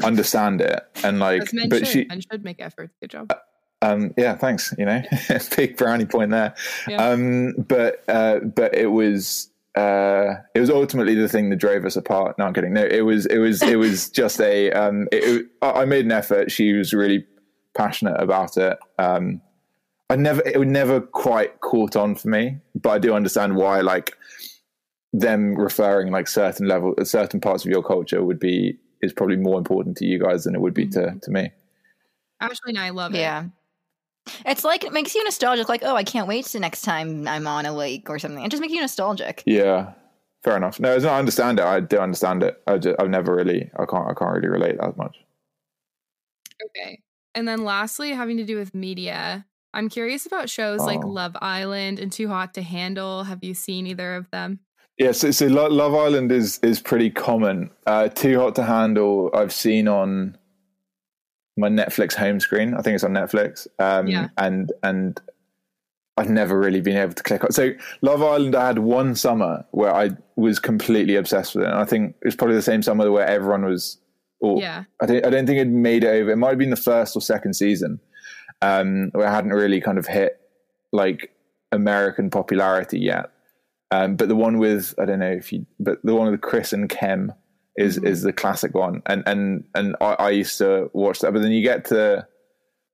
[0.03, 1.89] understand it and like, As men but should.
[1.89, 2.93] she, men should make efforts.
[3.01, 3.33] Good job.
[3.83, 5.03] um, yeah, thanks, you know,
[5.57, 6.55] big brownie point there.
[6.89, 7.09] Yeah.
[7.09, 11.97] Um, but uh, but it was uh, it was ultimately the thing that drove us
[11.97, 12.39] apart.
[12.39, 12.73] No, I'm kidding.
[12.73, 16.05] No, it was it was it was just a um, it, it- I I made
[16.05, 16.51] an effort.
[16.51, 17.27] She was really
[17.77, 18.79] passionate about it.
[18.99, 19.41] Um,
[20.09, 23.80] I never it would never quite caught on for me, but I do understand why
[23.80, 24.14] like
[25.12, 29.59] them referring like certain level certain parts of your culture would be is probably more
[29.59, 31.18] important to you guys than it would be to mm-hmm.
[31.18, 31.50] to me.
[32.40, 33.18] Ashley and I love it.
[33.18, 33.46] yeah.
[34.44, 37.46] It's like it makes you nostalgic, like, oh, I can't wait to next time I'm
[37.46, 38.44] on a lake or something.
[38.44, 39.42] It just makes you nostalgic.
[39.46, 39.92] Yeah.
[40.42, 40.78] fair enough.
[40.80, 42.61] No, as I understand it, I do understand it.
[42.66, 45.16] I just, I've never really, I can't, I can't really relate that much.
[46.66, 47.00] Okay.
[47.34, 49.44] And then lastly, having to do with media,
[49.77, 51.09] I'm curious about shows like Oh.
[51.09, 53.24] Love Island and Too Hot to Handle.
[53.24, 54.59] Have you seen either of them?
[54.99, 57.70] Yeah, so, so Lo- Love Island is is pretty common.
[57.87, 60.37] Uh, Too Hot to Handle, I've seen on
[61.59, 62.74] my Netflix home screen.
[62.74, 63.66] I think it's on Netflix.
[63.79, 64.29] Um, Yeah.
[64.39, 65.20] And and
[66.16, 67.53] I've never really been able to click on.
[67.53, 71.68] So Love Island, I had one summer where I was completely obsessed with it.
[71.68, 73.99] And I think it was probably the same summer where everyone was.
[74.41, 74.85] Or Yeah.
[75.03, 75.27] I don't.
[75.27, 76.31] I don't think it made it over.
[76.31, 78.01] It might have been the first or second season
[78.67, 80.33] um, where I hadn't really kind of hit
[80.93, 81.31] like
[81.73, 83.27] American popularity yet.
[83.91, 86.73] Um, but the one with I don't know if you, but the one with Chris
[86.73, 87.33] and Kem
[87.77, 88.07] is Mhm.
[88.09, 91.33] is the classic one, and and and I, I used to watch that.
[91.33, 92.27] But then you get to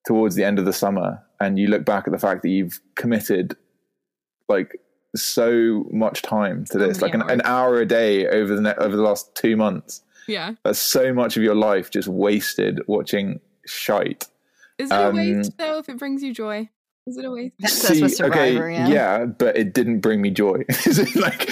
[0.06, 2.80] towards the end of the summer, and you look back at the fact that you've
[2.96, 3.56] committed
[4.48, 4.70] like
[5.16, 8.96] so much time to this, like an, an hour a day over the ne- over
[8.96, 10.02] the last two months.
[10.28, 10.54] Yeah.
[10.64, 14.26] That's so much of your life just wasted watching shite.
[14.78, 16.68] Is it a Um, waste though if it brings you joy?
[17.06, 17.54] Is it a waste?
[17.58, 18.86] That's- that's with Survivor, yeah.
[18.88, 20.64] yeah, but it didn't bring me joy.
[20.86, 21.48] as in, like,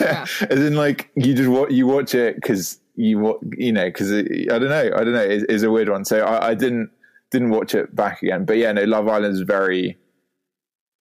[0.00, 0.26] Yeah.
[0.50, 4.12] as in, like you just watch you watch it because you wa- you know because
[4.12, 6.04] I don't know I don't know it's, it's a weird one.
[6.04, 6.90] So I, I didn't
[7.30, 8.44] didn't watch it back again.
[8.44, 9.96] But yeah, no, Love Island is very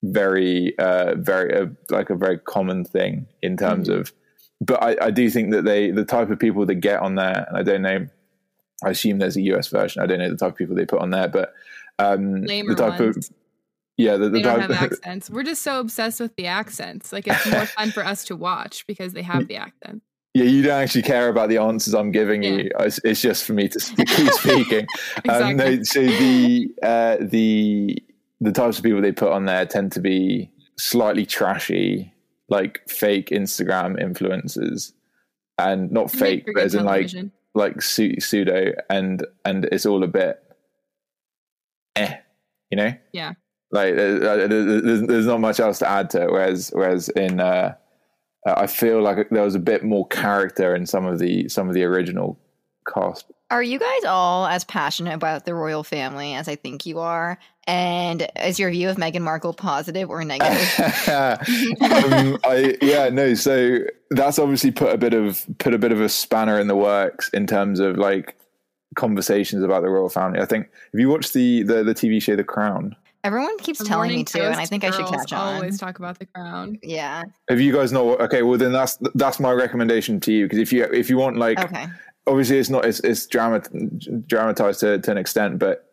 [0.04, 4.00] very uh very uh, like a very common thing in terms Mhm.
[4.00, 4.14] of.
[4.62, 7.46] But I, I do think that they the type of people that get on there,
[7.48, 8.08] and I don't know.
[8.86, 10.02] I assume there's a US version.
[10.02, 11.54] I don't know the type of people they put on there, but
[12.00, 13.30] um, Lamer the type ones.
[13.30, 13.36] of
[13.98, 15.30] yeah, the, the They don't type have accents.
[15.30, 17.14] We're just so obsessed with the accents.
[17.14, 20.02] Like it's more fun for us to watch because they have the accent.
[20.36, 22.50] Yeah, you don't actually care about the answers I'm giving Yeah.
[22.56, 22.72] you.
[22.80, 24.88] It's, it's just for me to keep speaking.
[25.30, 25.54] um, Exactly.
[25.78, 28.00] no, so the uh, the
[28.42, 32.12] the types of people they put on there tend to be slightly trashy,
[32.50, 34.94] like fake Instagram influencers,
[35.60, 37.32] and not They fake, but as in like television.
[37.54, 40.40] Like pseudo, and and it's all a bit,
[41.96, 42.16] eh,
[42.70, 42.94] you know.
[43.12, 43.34] Yeah.
[43.72, 46.32] Like uh, there's, there's not much else to add to it.
[46.32, 47.74] Whereas whereas in uh,
[48.46, 51.74] I feel like there was a bit more character in some of the some of
[51.74, 52.40] the original
[52.86, 53.26] cast.
[53.52, 57.38] Are you guys all as passionate about the royal family as I think you are?
[57.66, 60.80] And is your view of Meghan Markle positive or negative?
[61.10, 63.36] um, I yeah no.
[63.36, 63.80] So
[64.10, 67.30] that's obviously put a bit of put a bit of a spanner in the works
[67.30, 68.36] in terms of like
[68.96, 70.40] conversations about the royal family.
[70.40, 73.86] I think if you watch the the, the TV show The Crown, Everyone keeps The
[73.86, 75.56] telling me to, and I think I should girls catch on.
[75.56, 76.78] Always talk about the crown.
[76.84, 77.24] Yeah.
[77.48, 78.20] have you guys not?
[78.20, 81.38] Okay, well then that's that's my recommendation to you because if you if you want
[81.38, 81.86] like Okay.
[82.28, 85.90] Obviously it's not it's, it's dramat, dramatized to, to an extent, but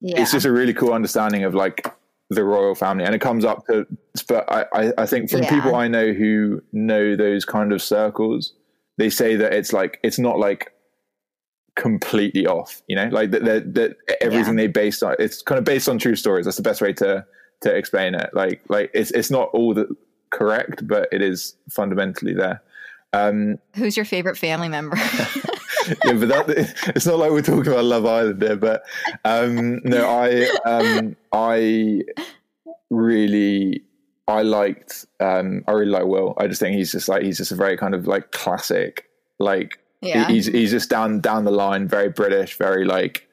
[0.00, 0.20] Yeah.
[0.22, 1.86] it's just a really cool understanding of like
[2.30, 3.84] the royal family and it comes up to
[4.28, 5.50] but I, I, I think from Yeah.
[5.50, 8.52] people I know who know those kind of circles,
[8.98, 10.72] they say that it's like it's not like
[11.76, 15.88] completely off, you know, like that that everything they based on it's kind of based
[15.88, 16.44] on true stories.
[16.44, 17.24] That's the best way to
[17.62, 18.30] to explain it.
[18.32, 19.88] Like like it's it's not all the
[20.30, 22.62] correct, but it is fundamentally there.
[23.12, 24.96] Um Who's your favorite family member?
[26.04, 28.56] yeah, but that it's not like we're talking about Love Island there.
[28.56, 28.82] But
[29.24, 32.02] um, no, I um, I
[32.90, 33.82] really
[34.28, 36.34] I liked um, I really like Will.
[36.38, 39.06] I just think he's just like he's just a very kind of like classic
[39.40, 40.28] like yeah.
[40.28, 43.26] he's he's just down down the line, very British, very like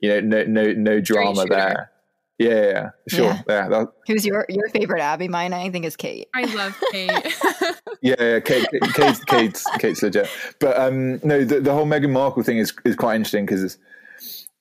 [0.00, 1.92] you know no no no drama there.
[2.40, 3.24] Yeah, yeah, yeah, sure.
[3.26, 3.42] Yeah.
[3.48, 5.28] Yeah, that, Who's your your favorite Abby?
[5.28, 6.26] Mine, I think, is Kate.
[6.34, 7.36] I love Kate.
[8.02, 10.26] Yeah, yeah, Kate, Kate, Kate's, Kate's legit.
[10.58, 13.76] But um, no, the, the whole Meghan Markle thing is is quite interesting because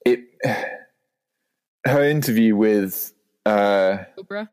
[0.05, 0.25] it
[1.85, 3.13] her interview with
[3.45, 4.49] uh, Oprah.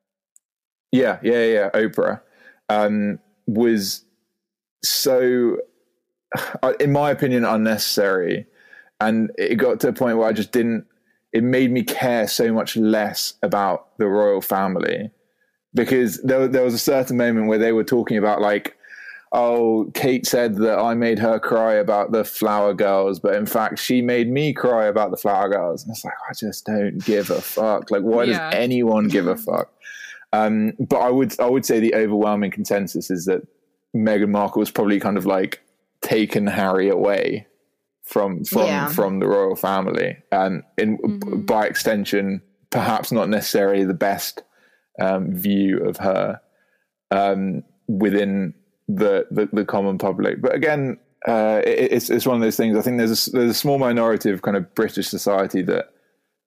[0.93, 2.20] yeah, yeah, yeah, Oprah
[2.68, 3.18] um,
[3.49, 4.05] was
[4.85, 5.59] so,
[6.62, 8.47] uh, in my opinion, unnecessary,
[9.01, 10.87] and it got to a point where I just didn't.
[11.33, 15.11] It made me care so much less about the royal family.
[15.74, 18.77] Because there, there was a certain moment where they were talking about like
[19.33, 23.77] oh kate said that i made her cry about the flower girls but in fact
[23.77, 25.83] she made me cry about the flower girls.
[25.83, 27.91] And it's like i just don't give a fuck.
[27.91, 28.51] Like why Yeah.
[28.51, 29.70] does anyone give a fuck?
[30.33, 33.43] Um, but i would i would say the overwhelming consensus is that
[33.95, 35.61] meghan markle was probably kind of like
[36.03, 37.47] taken harry away
[38.07, 38.87] from from Yeah.
[38.87, 41.45] from the royal family and in Mhm.
[41.47, 42.41] by extension
[42.71, 44.43] perhaps not necessarily the best
[45.01, 46.41] um, view of her
[47.11, 48.55] um, within
[48.89, 50.41] the, the the common public.
[50.41, 52.77] But again, uh, it, it's it's one of those things.
[52.77, 55.87] I think there's a, there's a small minority of kind of British society that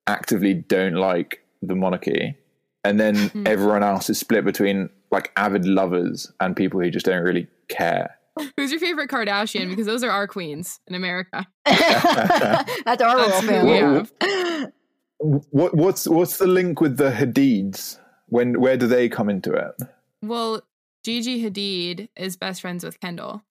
[0.07, 2.36] actively don't like the monarchy,
[2.84, 3.47] and then Mhm.
[3.47, 8.16] everyone else is split between like avid lovers and people who just don't really care.
[8.57, 9.69] Who's your favorite Kardashian?
[9.69, 11.47] Because those are our queens in America.
[11.65, 13.79] That's our royal That's family.
[13.79, 14.71] have.
[15.19, 17.99] What what's what's the link with the Hadids?
[18.27, 19.75] When where do they come into it?
[20.21, 20.61] Well,
[21.03, 23.43] Gigi Hadid is best friends with Kendall.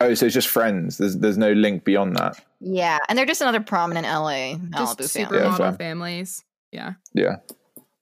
[0.00, 0.98] Oh, so it's just friends.
[0.98, 2.40] There's there's no link beyond that.
[2.60, 5.58] Yeah, and they're just another prominent LA Just Malibu supermodel.
[5.58, 6.44] Yeah, families.
[6.72, 6.94] Yeah.
[7.14, 7.36] Yeah.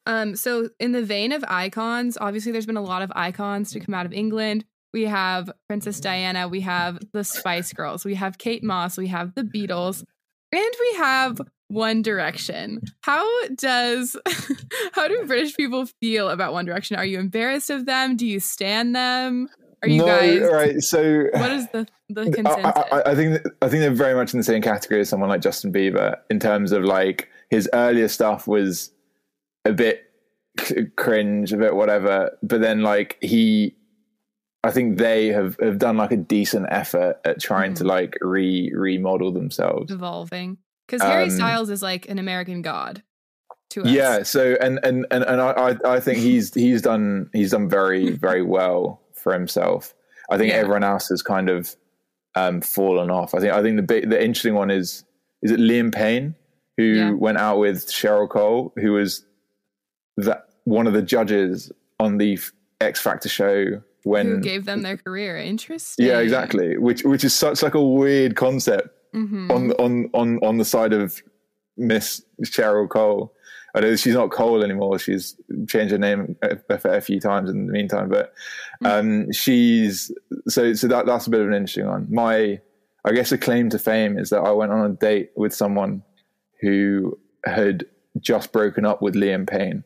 [0.06, 3.80] Um, so in the vein of icons, obviously there's been a lot of icons to
[3.80, 4.64] come out of England.
[4.94, 9.34] We have Princess Diana, we have the Spice Girls, we have Kate Moss, we have
[9.34, 10.04] the Beatles,
[10.52, 12.80] and we have One Direction.
[13.02, 14.16] How does
[14.92, 16.96] how do British people feel about One Direction?
[16.96, 18.16] Are you embarrassed of them?
[18.16, 19.48] Do you stand them?
[19.82, 20.80] Are you no, guys right.
[20.80, 22.84] So what is the the I, consensus?
[22.92, 25.42] I, I think I think they're very much in the same category as someone like
[25.42, 28.92] Justin Bieber in terms of like his earlier stuff was
[29.64, 30.04] a bit
[30.96, 33.74] cringe, a bit whatever, but then like he,
[34.64, 37.88] I think they have have done like a decent effort at trying to Mhm.
[37.88, 39.92] like re remodel themselves.
[39.92, 40.58] Evolving.
[40.86, 43.02] Because Harry Um, Styles is like an American god
[43.70, 43.88] to us.
[43.90, 44.22] Yeah.
[44.22, 45.50] So and and and, and I
[45.84, 49.94] I I think he's he's done he's done very very well for himself.
[50.30, 50.58] I think Yeah.
[50.58, 51.74] everyone else has kind of
[52.36, 53.34] um, fallen off.
[53.34, 55.04] I think I think the big, the interesting one is
[55.42, 56.34] is it Liam Payne
[56.76, 57.10] who Yeah.
[57.12, 59.24] went out with Cheryl Cole, who was
[60.16, 62.38] that one of the judges on the
[62.80, 65.36] X Factor show when Who gave them their career?
[65.36, 66.06] Interesting.
[66.06, 69.50] yeah exactly which which is such like a weird concept Mhm.
[69.50, 71.20] on on on on the side of
[71.76, 73.32] Miss Cheryl Cole.
[73.76, 74.98] I know she's not Cole anymore.
[75.00, 75.36] She's
[75.68, 78.32] changed her name a, a fair few times in the meantime, but
[78.84, 80.12] um, she's
[80.48, 82.06] so so that that's a bit of an interesting one.
[82.10, 82.60] My
[83.04, 86.02] I guess a claim to fame is that I went on a date with someone
[86.60, 87.84] who had
[88.20, 89.84] just broken up with Liam Payne.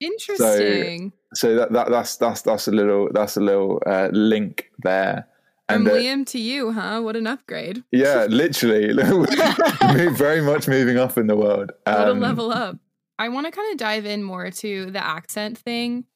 [0.00, 1.12] Interesting.
[1.34, 5.26] So that, that that's that's that's a little that's a little uh, link there.
[5.68, 7.00] From that- Liam to you, huh?
[7.02, 7.84] What an upgrade.
[7.92, 8.92] yeah, literally,
[10.16, 11.70] very much moving up in the world.
[11.84, 12.76] What a Um, level up.
[13.18, 16.06] I want to kind of dive in more to the accent thing.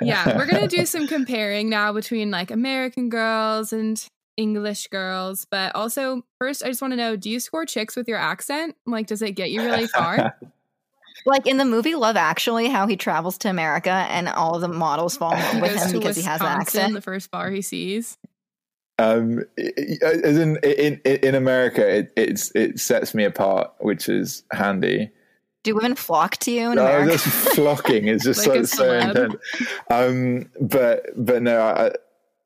[0.00, 4.02] Yeah, we're going to do some comparing now between like American girls and
[4.38, 5.44] English girls.
[5.50, 8.76] But also, first, I just want to know do you score chicks with your accent?
[8.86, 10.38] Like, does it get you really far?
[11.24, 14.68] Like in the movie Love Actually, how he travels to America and all of the
[14.68, 16.94] models fall in love with him to because he has an Wisconsin, accent.
[16.94, 18.18] the first bar he sees.
[18.98, 24.08] Um, i- i- as in in in America, it it's it sets me apart, which
[24.08, 25.10] is handy.
[25.64, 27.12] Do women flock to you in No, America?
[27.12, 29.34] just flocking is just Like so, so intense.
[29.90, 31.92] Um, but but no, I,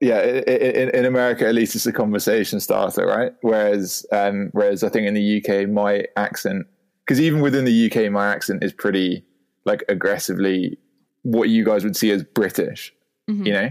[0.01, 3.33] yeah, i- i- in, in America at least it's a conversation starter, right?
[3.41, 6.67] Whereas um, whereas I think in the UK my accent,
[7.07, 9.25] because even within the UK my accent is pretty
[9.65, 10.77] like aggressively
[11.23, 12.93] what you guys would see as British,
[13.31, 13.47] Mhm.
[13.47, 13.69] you know,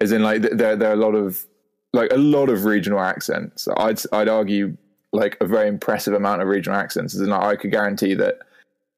[0.00, 1.44] as in like there there are a lot of
[1.92, 3.68] like a lot of regional accents.
[3.76, 4.76] I'd I'd argue
[5.12, 7.14] like a very impressive amount of regional accents.
[7.14, 8.38] As in like I could guarantee that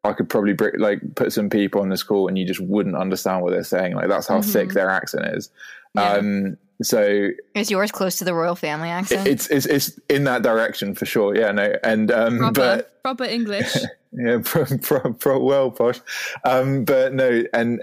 [0.05, 3.43] I could probably like put some people on this call and you just wouldn't understand
[3.43, 3.95] what they're saying.
[3.95, 4.53] Like that's how Mhm.
[4.53, 5.51] thick their accent is.
[5.95, 6.13] Yeah.
[6.15, 9.29] Um, so Is yours close to the royal family accent?
[9.29, 11.37] it's it's it's in that direction for sure.
[11.37, 13.75] Yeah, no, and um, proper, but proper English.
[14.13, 16.01] yeah, pro, pro, pro, well posh.
[16.45, 17.83] Um, but no, and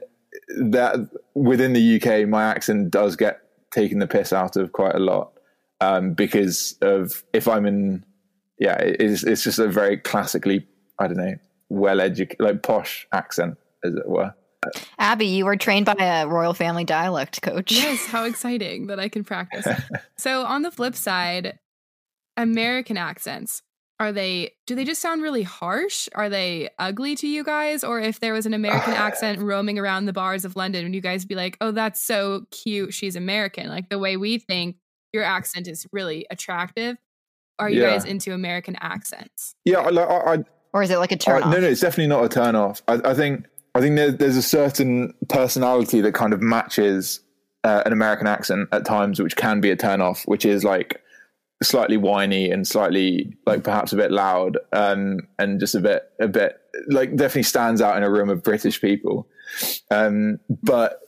[0.58, 0.96] that
[1.34, 5.32] within the UK, my accent does get taken the piss out of quite a lot
[5.80, 8.06] um, because of if I'm in,
[8.60, 10.68] yeah, it's it's just a very classically,
[11.00, 11.36] I don't know,
[11.70, 14.34] well educated, like posh accent, as it were.
[15.00, 17.72] Abby, you were trained by a royal family dialect coach.
[17.72, 19.68] yes, how exciting that I can practice.
[20.18, 21.58] so on the flip side,
[22.38, 23.62] American accents.
[24.00, 26.10] Are they do they just sound really harsh?
[26.16, 27.84] Are they ugly to you guys?
[27.84, 31.02] Or if there was an American accent roaming around the bars of London, would you
[31.02, 33.68] guys be like, oh, that's so cute, she's American?
[33.70, 34.78] Like the way we think
[35.14, 36.98] your accent is really attractive.
[37.60, 37.92] Are you Yeah.
[37.92, 39.54] guys into American accents?
[39.66, 40.44] Yeah, I, I, I
[40.74, 41.54] Or is it like a turn Uh, off?
[41.54, 42.82] no, no, it's definitely not a turn off.
[42.88, 47.22] I, I think I think there, there's a certain personality that kind of matches
[47.64, 51.02] uh, an American accent at times, which can be a turnoff, which is like
[51.64, 56.28] slightly whiny and slightly like perhaps a bit loud, um, and just a bit a
[56.28, 59.28] bit like definitely stands out in a room of British people.
[59.90, 61.00] Um, but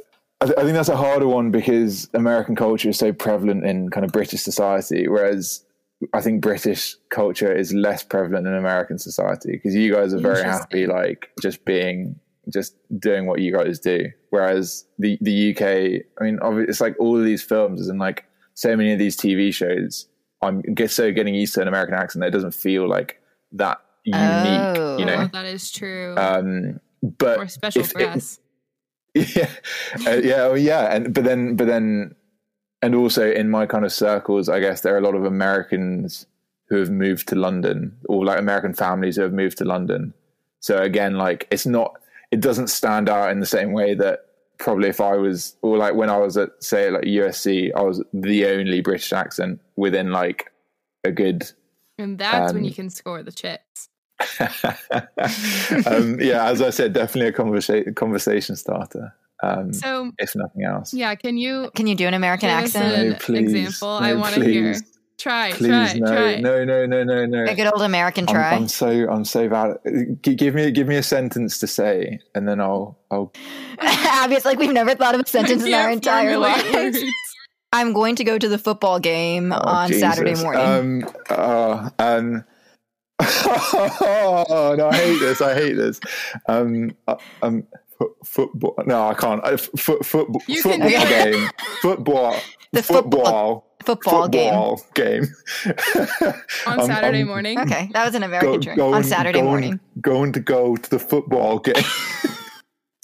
[0.42, 3.90] I, th- I think that's a harder one because American culture is so prevalent in
[3.90, 5.66] kind of British society, whereas
[6.14, 10.44] I think British culture is less prevalent in American society because you guys are very
[10.44, 12.20] happy, like just being,
[12.52, 14.12] just doing what you guys do.
[14.30, 18.76] Whereas the the UK, I mean, it's like all of these films and like so
[18.76, 20.08] many of these TV shows.
[20.42, 23.22] I'm get so getting used to an American accent that it doesn't feel like
[23.54, 24.20] that unique,
[24.78, 24.98] Oh.
[24.98, 25.16] you know.
[25.24, 26.16] Oh, that is true.
[26.18, 28.40] Um, but More special for it- us.
[29.14, 29.48] yeah,
[30.08, 32.16] uh, yeah, well, yeah, and but then, but then,
[32.82, 36.26] and also in my kind of circles, I guess there are a lot of Americans
[36.68, 40.14] who have moved to London, or like American families who have moved to London.
[40.62, 41.94] So again, like it's not,
[42.34, 44.26] it doesn't stand out in the same way that
[44.58, 48.02] probably if I was, or like when I was at say like USC, I was
[48.14, 50.52] the only British accent within like
[51.04, 51.40] a good.
[51.98, 53.90] And that's Um, when you can score the chips.
[55.86, 59.14] um, yeah, as I said, definitely a conversation conversation starter.
[59.42, 60.94] Um, So if nothing else.
[60.94, 62.96] yeah, can you Can you do an American accent?
[62.96, 63.54] an No, please.
[63.54, 63.90] example?
[63.90, 64.76] I want to hear.
[65.24, 65.52] Please.
[65.52, 66.36] Try, Please, try, no, try.
[66.42, 67.44] no, no, no, no, no.
[67.46, 68.52] A good old American I'm, try.
[68.54, 69.78] I'm so I'm so bad.
[70.22, 73.32] G- Give me give me a sentence to say, and then I'll I'll.
[73.80, 76.74] Abby, it's like we've never thought of a sentence in our entire lives.
[76.74, 77.00] words.
[77.72, 80.02] I'm going to go to the football game oh, on Jesus.
[80.02, 81.04] Saturday morning.
[81.06, 81.10] Um.
[81.30, 82.44] Uh, um.
[83.20, 84.90] oh no!
[84.90, 85.42] I hate this.
[85.42, 86.00] I hate this.
[86.48, 86.96] Um.
[87.08, 87.66] uh, um.
[87.98, 88.76] fo- Football.
[88.86, 89.44] No, I can't.
[89.44, 90.42] Uh, foot, football.
[90.48, 91.50] You football do game.
[91.82, 92.36] Football.
[92.74, 93.73] The football- football.
[93.84, 94.54] Football game.
[94.54, 95.24] Football game.
[96.68, 97.60] on I'm- Saturday I'm morning.
[97.60, 98.76] Okay, that was an American go- try.
[98.76, 99.80] going- on Saturday going- morning.
[100.02, 101.76] Going to go to the football game.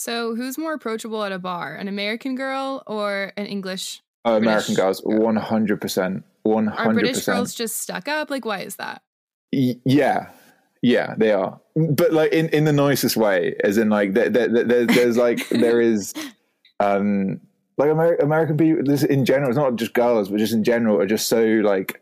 [0.02, 4.02] So, who's more approachable at a bar, an American girl or an English?
[4.24, 6.88] Oh, American girls, one hundred percent, one hundred percent.
[6.90, 8.30] Are British girls just stuck up?
[8.30, 9.02] Like, why is that?
[9.52, 10.30] Yeah,
[10.82, 14.48] yeah, they are, but like in, in the nicest way, as in like there, there,
[14.64, 16.14] there, there's like there is,
[16.80, 17.42] um,
[17.80, 18.84] like Amer- American people.
[18.84, 22.02] This in general, it's not just girls, but just in general, are just so like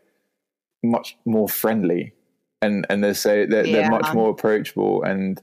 [0.82, 2.12] much more friendly,
[2.60, 3.82] and and they're so they're, Yeah.
[3.82, 5.40] they're much more approachable, and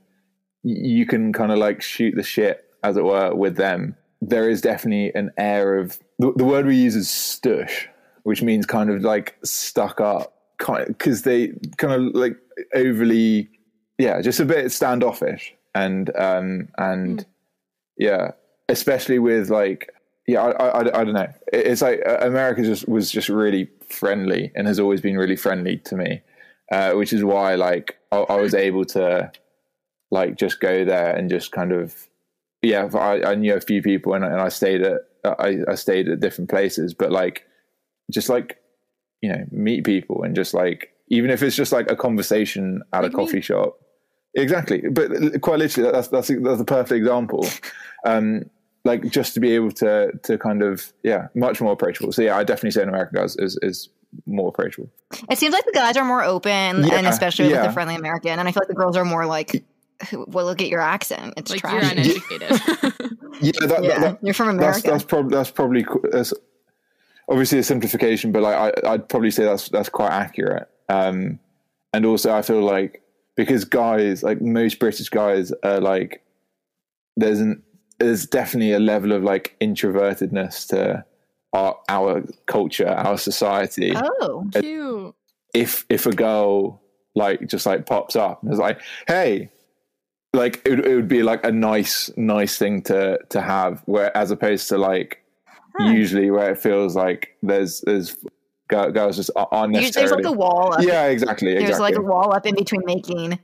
[0.63, 3.95] you can kind of like shoot the shit, as it were, with them.
[4.21, 7.87] There is definitely an air of the, the word we use is stush,
[8.23, 12.35] which means kind of like stuck up, kind because they kind of like
[12.73, 13.49] overly,
[13.97, 17.25] yeah, just a bit standoffish, and um and
[17.97, 18.31] yeah,
[18.67, 19.91] especially with like
[20.27, 24.51] yeah, I I, I, don't know, it's like uh, America just was just really friendly
[24.55, 26.21] and has always been really friendly to me,
[26.71, 29.31] uh, which is why like I, I was able to
[30.11, 32.07] like just go there and just kind of
[32.61, 36.07] yeah I, I knew a few people and, and I stayed at I, I stayed
[36.07, 37.45] at different places but like
[38.11, 38.57] just like
[39.21, 43.03] you know meet people and just like even if it's just like a conversation at
[43.03, 43.23] Like a me.
[43.23, 43.79] coffee shop.
[44.35, 44.81] Exactly.
[44.91, 47.47] But quite literally that's that's that's a perfect example.
[48.05, 48.51] Um
[48.85, 52.37] like just to be able to to kind of yeah much more approachable so yeah
[52.37, 53.89] I definitely say an American guys is is
[54.25, 54.89] more approachable
[55.29, 58.39] It seems like the guys are more open, and Yeah, especially with the friendly American.
[58.39, 59.65] And I feel like the girls are more like,
[60.13, 61.33] well, look at your accent.
[61.35, 62.49] It's Like, you're uneducated.
[63.41, 64.81] yeah that, that- yeah, that- you're from America.
[64.89, 66.33] that's probably that's probably that's
[67.27, 68.55] obviously a simplification, but like
[68.85, 70.69] I, I'd probably say that's that's quite accurate.
[70.87, 71.39] Um,
[71.91, 73.01] and also, I feel like
[73.35, 76.23] because guys, like most British guys, are like
[77.17, 77.63] there's an
[77.99, 81.03] there's definitely a level of like introvertedness to
[81.53, 83.93] our our culture, our society.
[83.95, 85.15] oh, Cute.
[85.53, 86.81] If if a girl
[87.15, 89.49] like just like pops up and is like, hey.
[90.33, 94.15] Like it, would- it would be like a nice, nice thing to to have, where
[94.17, 95.21] as opposed to like
[95.77, 95.91] Huh.
[95.91, 98.15] usually where it feels like there's there's
[98.69, 100.73] girls just aren't Usually there's like a wall.
[100.73, 100.81] Up.
[100.83, 103.39] yeah exactly there's exactly like a wall up in between making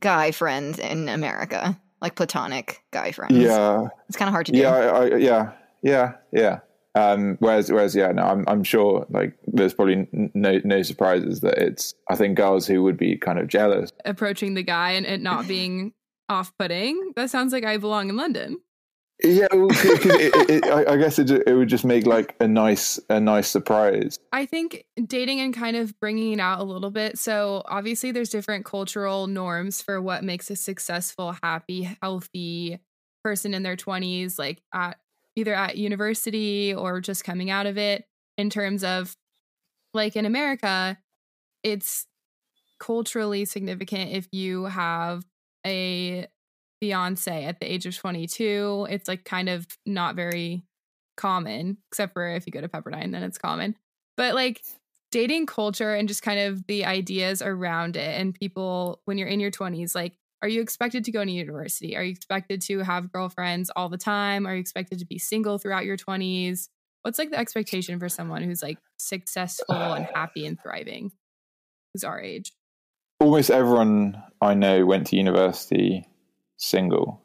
[0.00, 3.32] guy friends in America, like platonic guy friends.
[3.32, 4.58] yeah it's kind of hard to do.
[4.58, 6.58] yeah I, I, yeah yeah yeah
[6.94, 11.56] um whereas whereas yeah no I'm I'm sure like there's probably no no surprises that
[11.56, 15.22] it's I think girls who would be kind of jealous Approaching the guy and it
[15.22, 15.94] not being
[16.28, 17.12] off putting.
[17.16, 18.58] That sounds like I belong in London.
[19.24, 23.00] Yeah well, it, it, I, I guess it, it would just make like a nice
[23.08, 27.18] a nice surprise I think dating and kind of bringing it out a little bit.
[27.18, 32.80] So, obviously, there's different cultural norms for what makes a successful, happy, healthy
[33.22, 34.98] person in their 20s, like at
[35.36, 38.06] either at university or just coming out of it,
[38.38, 39.14] in terms of
[39.92, 40.98] like in America,
[41.62, 42.06] it's
[42.80, 45.24] culturally significant if you have
[45.66, 46.26] a
[46.82, 48.88] fiance at the age of 22.
[48.90, 50.64] It's like kind of not very
[51.16, 53.76] common, except for if you go to Pepperdine, then it's common.
[54.16, 54.62] But like
[55.12, 59.38] dating culture and just kind of the ideas around it, and people when you're in
[59.38, 61.96] your 20s, like, are you expected to go to university?
[61.96, 64.44] Are you expected to have girlfriends all the time?
[64.44, 66.68] Are you expected to be single throughout your 20s?
[67.02, 71.12] What's like the expectation for someone who's like successful and happy and thriving,
[71.94, 72.52] who's our age?
[73.22, 76.04] almost everyone I know went to university
[76.62, 77.20] single,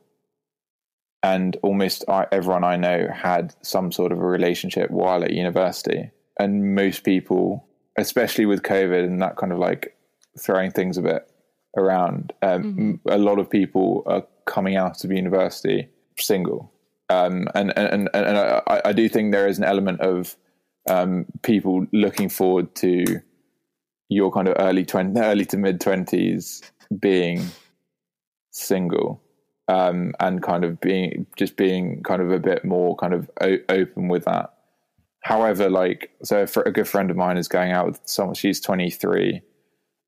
[1.24, 6.12] and almost I- everyone I know had some sort of a relationship while at university.
[6.40, 7.68] And most people,
[7.98, 9.96] especially with COVID and that kind of like
[10.40, 11.32] throwing things a bit
[11.78, 16.72] around, um, a lot of people are coming out of university single.
[17.10, 20.36] Um, and and, and, and I, I do think there is an element of
[20.90, 23.22] um, people looking forward to
[24.10, 26.70] your kind of early 20 early to mid 20s
[27.00, 27.46] being
[28.52, 29.22] single
[29.68, 33.60] um, and kind of being just being kind of a bit more kind of o-
[33.70, 34.54] open with that.
[35.22, 39.42] However like so a good friend of mine is going out with someone she's 23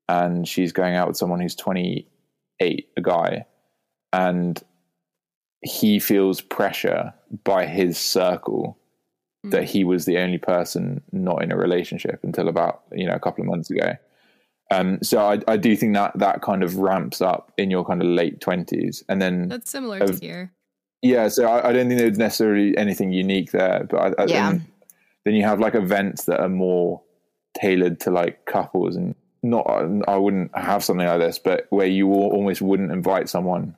[0.08, 3.44] and she's going out with someone who's 28 a guy.
[4.12, 4.60] And
[5.62, 7.12] he feels pressure
[7.44, 8.78] by his circle
[9.44, 13.20] that he was the only person not in a relationship until about you know a
[13.20, 13.92] couple of months ago.
[14.70, 18.00] Um, so I, I do think that that kind of ramps up in your kind
[18.00, 20.52] of late twenties, and then that's similar to here.
[21.02, 24.50] Yeah, so I, I, don't think there's necessarily anything unique there, but I, yeah.
[24.50, 24.66] then,
[25.24, 27.00] then you have like events that are more
[27.58, 29.66] tailored to like couples, and not
[30.06, 33.76] I wouldn't have something like this, but where you almost wouldn't invite someone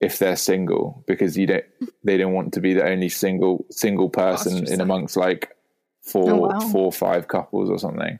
[0.00, 1.64] if they're single because you don't
[2.04, 5.56] they don't want to be the only single single person in amongst like
[6.02, 6.60] four oh, wow.
[6.60, 8.18] four or five couples or something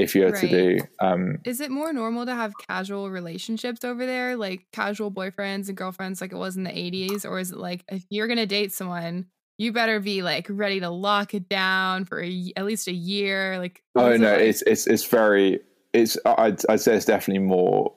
[0.00, 0.40] if you're right.
[0.40, 5.10] to do um is it more normal to have casual relationships over there like casual
[5.10, 8.28] boyfriends and girlfriends like it was in the 80s or is it like if you're
[8.28, 9.26] gonna date someone
[9.58, 13.58] you better be like ready to lock it down for a, at least a year
[13.58, 14.40] like oh no it like?
[14.40, 15.60] it's it's it's very
[15.92, 17.92] it's I'd, I'd say it's definitely more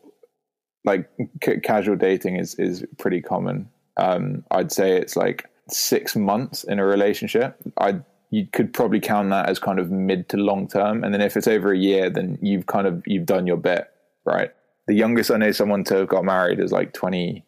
[0.85, 1.09] like
[1.43, 3.69] c- casual dating is is pretty common.
[3.97, 7.57] Um, I'd say it's like six months in a relationship.
[7.77, 8.01] I
[8.33, 11.37] you could probably count that as kind of mid to long term, and then if
[11.37, 13.91] it's over a year, then you've kind of you've done your bit,
[14.25, 14.51] right?
[14.87, 17.45] The youngest I know someone to have got married is like twenty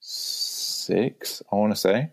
[0.00, 1.42] six.
[1.52, 2.10] I want to say.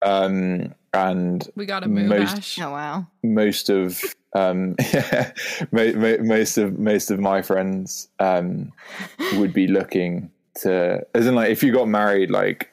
[0.00, 2.08] Um, and we got a move.
[2.08, 2.58] Most, Ash.
[2.58, 3.06] Oh wow!
[3.22, 4.74] Most of um,
[5.72, 8.72] most of most of my friends um,
[9.34, 10.30] would be looking
[10.62, 12.70] to, as in like, if you got married like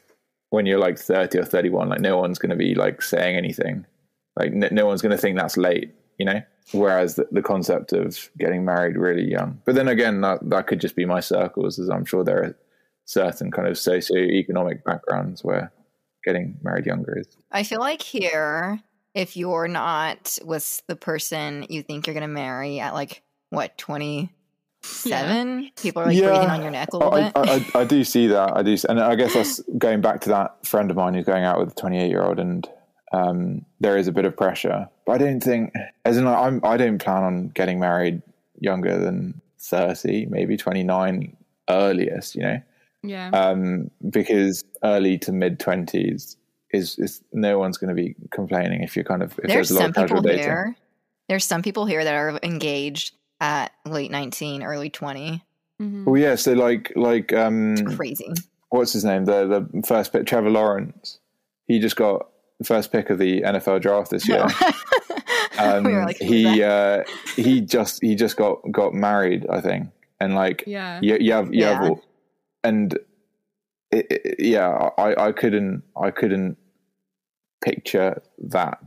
[0.51, 3.35] when you're like thirty or thirty one, like no one's going to be like saying
[3.35, 3.85] anything,
[4.35, 6.41] like no, no one's going to think that's late, you know.
[6.71, 10.81] Whereas the, the, concept of getting married really young, but then again, that that could
[10.81, 12.57] just be my circles, as I'm sure there are
[13.05, 15.71] certain kind of socio-economic backgrounds where
[16.23, 17.27] getting married younger is.
[17.51, 18.81] I feel like here
[19.15, 23.75] if you're not with the person you think you're going to marry at like what
[23.77, 24.29] 27
[25.05, 25.69] yeah.
[25.81, 27.81] people are like yeah, breathing on your neck a oh, little I, bit I, I,
[27.81, 30.91] I, do see that i do and i guess that's going back to that friend
[30.91, 32.67] of mine who's going out with a 28 year old and
[33.15, 35.73] um, there is a bit of pressure but i don't think
[36.05, 38.21] as in I'm, i don't plan on getting married
[38.59, 41.35] younger than 30 maybe 29
[41.69, 42.61] earliest you know
[43.03, 46.35] yeah um, because early to mid 20s
[46.75, 49.79] is is no one's going to be complaining if you're kind of if there's, there's
[49.79, 50.43] some people dating.
[50.43, 50.75] here.
[51.27, 55.43] There's some people here that are engaged at late 19, early 20.
[55.81, 56.05] Mm-hmm.
[56.05, 56.35] Well, yeah.
[56.35, 58.31] So like like um, it's crazy.
[58.69, 59.25] What's his name?
[59.25, 61.19] The the first pick, Trevor Lawrence.
[61.67, 64.45] He just got the first pick of the NFL draft this year.
[65.59, 67.03] um, we like, he uh,
[67.35, 69.89] he just he just got got married, I think,
[70.19, 71.83] and like yeah, you, you have you yeah.
[71.83, 71.99] have,
[72.63, 72.93] and
[73.91, 76.57] it, it, yeah, I I couldn't I couldn't
[77.63, 78.79] picture that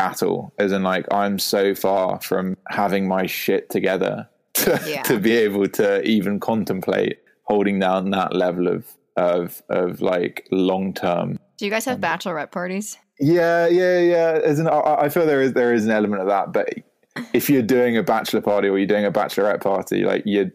[0.00, 0.52] at all.
[0.58, 5.02] As in, like, I'm so far from having my shit together to, yeah.
[5.02, 8.86] to be able to even contemplate holding down that level of
[9.16, 11.38] of of like long term.
[11.56, 12.98] Do you guys have um, bachelorette parties?
[13.20, 14.40] Yeah, yeah, yeah.
[14.42, 16.68] As in, I, I feel there is there is an element of that, but
[17.32, 20.50] if you're doing a bachelor party or you're doing a bachelorette party, like you're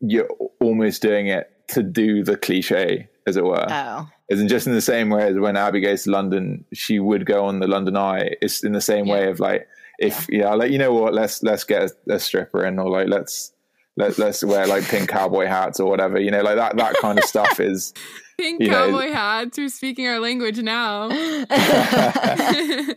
[0.00, 0.28] you're
[0.60, 3.66] almost doing it to do the cliche, as it were.
[3.68, 4.08] Oh.
[4.28, 7.44] Isn't just in the same way as when Abby goes to London, she would go
[7.44, 8.36] on the London Eye.
[8.40, 9.12] It's in the same yeah.
[9.12, 9.68] way of like,
[9.98, 12.90] if yeah, yeah like you know what, let's let's get a, a stripper in, or
[12.90, 13.52] like let's
[13.96, 16.18] let, let's wear like pink cowboy hats or whatever.
[16.18, 17.94] You know, like that that kind of stuff is
[18.38, 19.58] pink cowboy know, hats.
[19.58, 21.04] We're speaking our language now.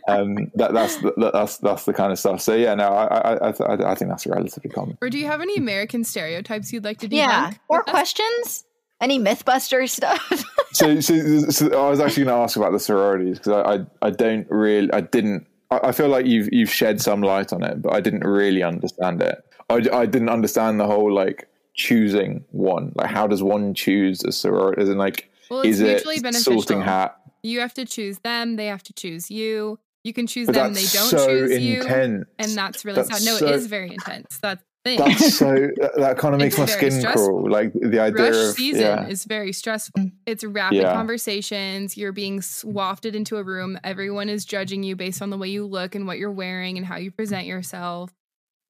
[0.08, 2.40] um, that that's the, that's that's the kind of stuff.
[2.40, 4.98] So yeah, no, I I I, I think that's relatively common.
[5.00, 7.16] Or do you have any American stereotypes you'd like to debunk?
[7.16, 8.64] Yeah, or questions?
[9.00, 10.44] Any MythBuster stuff?
[10.72, 14.08] so, so, so, I was actually going to ask about the sororities because I, I,
[14.08, 17.62] I, don't really, I didn't, I, I, feel like you've you've shed some light on
[17.62, 19.38] it, but I didn't really understand it.
[19.70, 21.46] I, I didn't understand the whole like
[21.78, 22.92] choosing one.
[22.94, 24.82] Like, how does one choose a sorority?
[24.82, 26.04] Is it like, well, is it
[26.34, 27.16] sorting hat?
[27.42, 28.56] You have to choose them.
[28.56, 29.78] They have to choose you.
[30.04, 30.74] You can choose but them.
[30.74, 32.26] They don't so choose intense.
[32.26, 33.24] you, and that's really that's sad.
[33.24, 34.38] No, so, it is very intense.
[34.42, 34.98] That's thing.
[34.98, 37.26] That's so that, that kind of makes my skin stressful.
[37.26, 37.50] crawl.
[37.50, 39.06] Like the idea Rush of season yeah.
[39.06, 40.10] is very stressful.
[40.26, 40.92] It's rapid yeah.
[40.92, 41.96] conversations.
[41.96, 43.78] You're being wafted into a room.
[43.84, 46.86] Everyone is judging you based on the way you look and what you're wearing and
[46.86, 48.12] how you present yourself,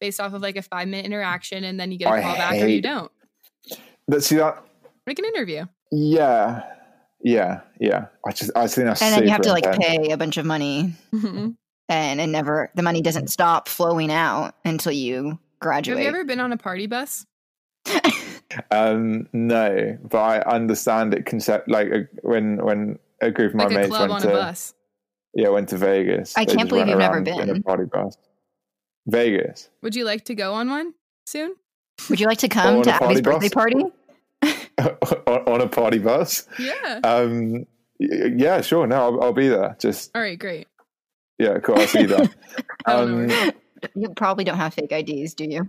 [0.01, 2.55] based off of like a five minute interaction, and then you get a call back
[2.63, 3.11] or you don't.
[4.07, 4.63] But see that
[5.07, 5.65] like an interview.
[5.91, 6.65] Yeah,
[7.23, 8.07] yeah, yeah.
[8.27, 10.47] I just I think that's and then you have to like pay a bunch of
[10.47, 10.95] money.
[11.13, 11.51] Mm-hmm.
[11.89, 15.99] and and never the money doesn't stop flowing out until you graduate.
[15.99, 17.27] Have you ever been on a party bus?
[18.71, 21.27] Um, no, but I understand it.
[21.27, 24.75] Concept like uh, when when a group of my Like mates went to bus.
[25.35, 26.35] yeah went to Vegas.
[26.37, 28.17] I can't believe you've never been in a party bus.
[29.09, 30.95] Vegas Would you like to go on one
[31.27, 31.55] soon?
[32.09, 33.55] Would you like to come to a Abby's party birthday bus?
[33.55, 33.85] party?
[35.27, 36.47] on, on a party bus.
[36.59, 37.01] Yeah.
[37.03, 37.67] Um,
[37.99, 38.87] yeah, sure.
[38.87, 39.77] No, I'll, I'll be there.
[39.81, 40.69] Just All right, great.
[41.39, 41.77] yeah, cool.
[41.77, 42.29] I'll see you there.
[42.87, 43.43] I don't know.
[43.47, 43.53] um,
[43.95, 45.69] You probably don't have fake IDs, do you?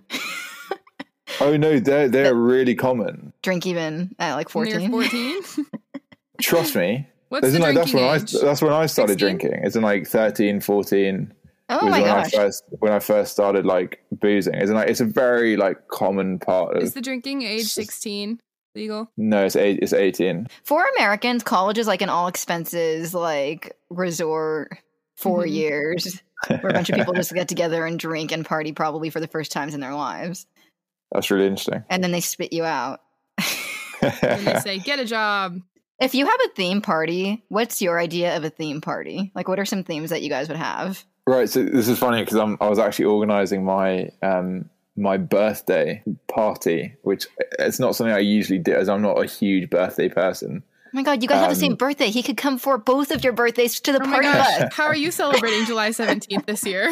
[1.42, 3.34] oh no, they're they're really common.
[3.42, 4.92] Drink even at like 14.
[4.92, 5.42] 14?
[6.42, 7.08] Trust me.
[7.30, 8.36] What's the like, that's drinking when age?
[8.36, 9.38] I that's when I started 16?
[9.38, 9.64] drinking.
[9.64, 11.34] It's in like 13, 14.
[11.70, 12.34] Oh was my when gosh.
[12.34, 14.56] I first when I first started like boozing.
[14.56, 18.40] It's like it's a very like common part of Is the drinking age 16
[18.76, 19.12] legal?
[19.18, 20.48] no, it's eight, it's eighteen.
[20.64, 24.78] For Americans, college is like an all expenses like resort
[25.18, 25.52] 4 Mhm.
[25.52, 29.20] years where a bunch of people just get together and drink and party probably for
[29.20, 30.48] the first times in their lives.
[31.12, 31.84] That's really interesting.
[31.90, 33.02] And then they spit you out.
[34.02, 35.60] And they say, get a job.
[36.00, 39.32] If you have a theme party, what's your idea of a theme party?
[39.36, 41.04] Like, what are some themes that you guys would have?
[41.30, 41.50] Right.
[41.50, 46.94] So this is funny because I'm I was actually organizing my um my birthday party,
[47.04, 47.26] which
[47.58, 50.64] it's not something I usually do, as I'm not a huge birthday person.
[50.86, 52.10] Oh my god, you guys have the same Um, birthday.
[52.10, 54.60] He could come for both of your birthdays to the Oh party gosh.
[54.60, 54.70] bus.
[54.74, 56.92] How are you celebrating July 17th this year?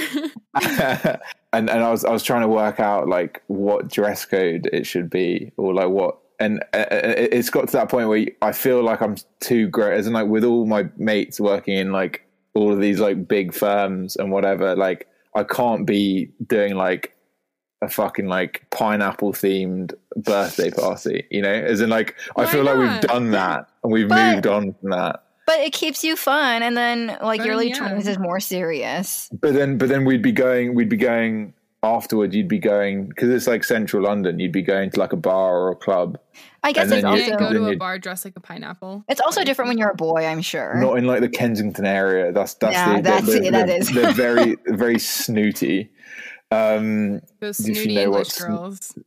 [0.62, 1.20] and
[1.54, 5.10] and I was I was trying to work out like what dress code it should
[5.10, 8.84] be or like what and uh, it- it's got to that point where I feel
[8.84, 12.27] like I'm too great as in like with all my mates working in like
[12.58, 17.14] all of these like big firms and whatever like I can't be doing like
[17.82, 22.64] a fucking like pineapple themed birthday party you know as in like I Why feel
[22.64, 26.18] like we've done that and we've But- moved on from that But it keeps you
[26.18, 27.78] fun, and then like your Fun, early yeah.
[27.78, 29.30] twenties is more serious.
[29.32, 30.76] But then, but then we'd be going.
[30.76, 31.54] We'd be going
[31.84, 32.34] afterward.
[32.34, 34.40] You'd be going because it's like central London.
[34.42, 36.20] You'd be going to like a bar or a club,
[36.68, 38.40] I guess it's then You you- can't also go to a bar dressed like a
[38.42, 39.04] pineapple.
[39.08, 40.26] it's also different when you're a boy.
[40.26, 40.76] I'm sure.
[40.76, 42.32] not in like the Kensington area.
[42.32, 43.90] That's that's Yeah, the, that's the, it, that the- is.
[43.94, 45.90] They're very very snooty.
[46.52, 49.00] Um, Those You snooty know English what's- girls.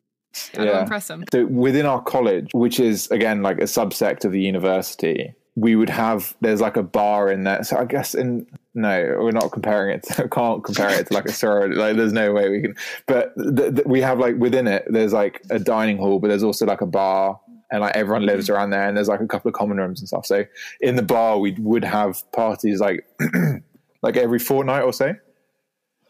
[0.53, 0.81] Gotta Yeah.
[0.83, 1.25] impress them.
[1.33, 5.91] so within our college, which is again like a subsect of the university, we would
[5.91, 7.65] have there's like a bar in there.
[7.65, 10.05] So I guess in no, we're not comparing it.
[10.05, 11.75] To, I can't compare it to like a sorority.
[11.75, 12.77] Like there's no way we can.
[13.09, 16.45] But th- th- we have like within it, there's like a dining hall, but there's
[16.45, 17.41] also like a bar.
[17.73, 18.55] And like everyone lives mm-hmm.
[18.55, 20.27] around there, and there's like a couple of common rooms and stuff.
[20.27, 20.45] So
[20.81, 23.07] in the bar, we would have parties like
[24.03, 25.15] like every fortnight or so,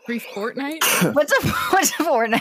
[0.06, 0.82] Free fortnight?
[1.12, 2.40] What's a what's a fortnight?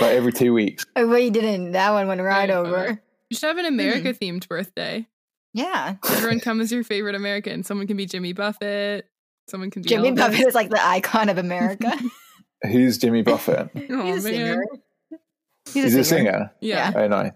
[0.00, 0.86] like every two weeks.
[0.94, 1.72] oh, well, you didn't.
[1.72, 2.88] That one went right Very over.
[2.88, 2.96] Uh,
[3.28, 4.36] you should have an America mm-hmm.
[4.36, 5.06] themed birthday.
[5.52, 7.64] Yeah, Everyone come as your favorite American.
[7.64, 9.08] Someone can be Jimmy Buffett.
[9.48, 10.16] Someone can be Jimmy Elvis.
[10.16, 11.98] Buffett is like the icon of America.
[12.62, 13.70] Who's Jimmy Buffett?
[13.90, 14.38] Oh, He's a man.
[14.38, 14.64] singer.
[15.72, 16.52] He's a singer.
[16.60, 16.92] Yeah.
[16.94, 17.32] Oh, nice.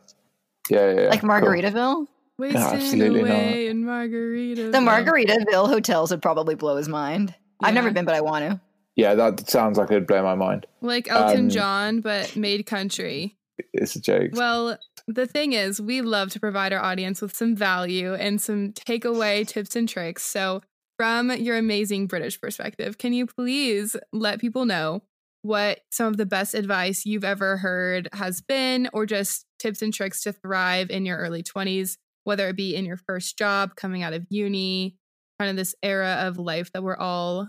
[0.71, 1.01] Yeah, yeah.
[1.03, 1.09] yeah.
[1.09, 1.31] Like Cool.
[1.31, 2.07] Margaritaville.
[2.39, 4.71] Wasting absolutely away in Margarita.
[4.71, 7.35] The Margaritaville hotels would probably blow his mind.
[7.63, 8.61] I've never been, but I want to.
[8.97, 10.67] Yeah, that sounds like it'd blow my mind.
[10.81, 13.37] Like Elton Um, John, but made country.
[13.75, 14.31] It's a joke.
[14.33, 18.73] Well, the thing is, we love to provide our audience with some value and some
[18.73, 20.23] takeaway tips and tricks.
[20.25, 20.63] So,
[20.97, 25.03] from your amazing British perspective, can you please let people know
[25.43, 29.93] what some of the best advice you've ever heard has been, or just tips and
[29.93, 34.03] tricks to thrive in your early 20s, whether it be in your first job, coming
[34.03, 34.97] out of uni,
[35.39, 37.49] kind of this era of life that we're all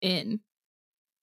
[0.00, 0.40] in,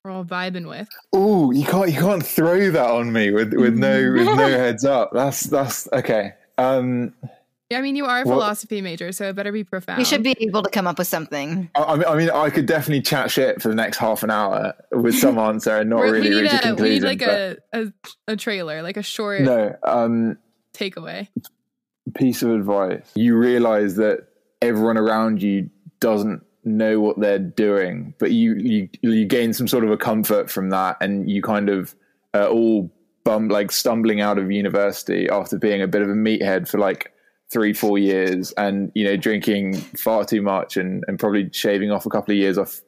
[0.05, 0.89] we're all vibing with?
[1.13, 4.85] Oh, you can't you can't throw that on me with with no with no heads
[4.85, 5.11] up.
[5.13, 6.35] That's that's okay.
[6.59, 7.15] Um,
[7.75, 9.99] Yeah, I mean, you are a Well- philosophy major, so it better be profound.
[9.99, 11.69] We should be able to come up with something.
[11.75, 14.31] I, I mean, I mean, I could definitely chat shit for the next half an
[14.31, 17.03] hour with some answer and not We're- really we need, reach a a, we need
[17.03, 17.93] like a, a
[18.29, 20.39] a trailer, like a short no, um,
[20.73, 21.27] takeaway.
[22.15, 23.11] piece of advice.
[23.17, 24.29] You realize that
[24.63, 25.69] everyone around you
[25.99, 30.49] doesn't know what they're doing, but you you you gain some sort of a comfort
[30.49, 31.97] from that, and you kind of
[32.35, 32.89] uh, all
[33.25, 37.11] bum like stumbling out of university after being a bit of a meathead for like
[37.51, 42.07] three four years, and you know drinking far too much, and and probably shaving off
[42.07, 42.81] a couple of years off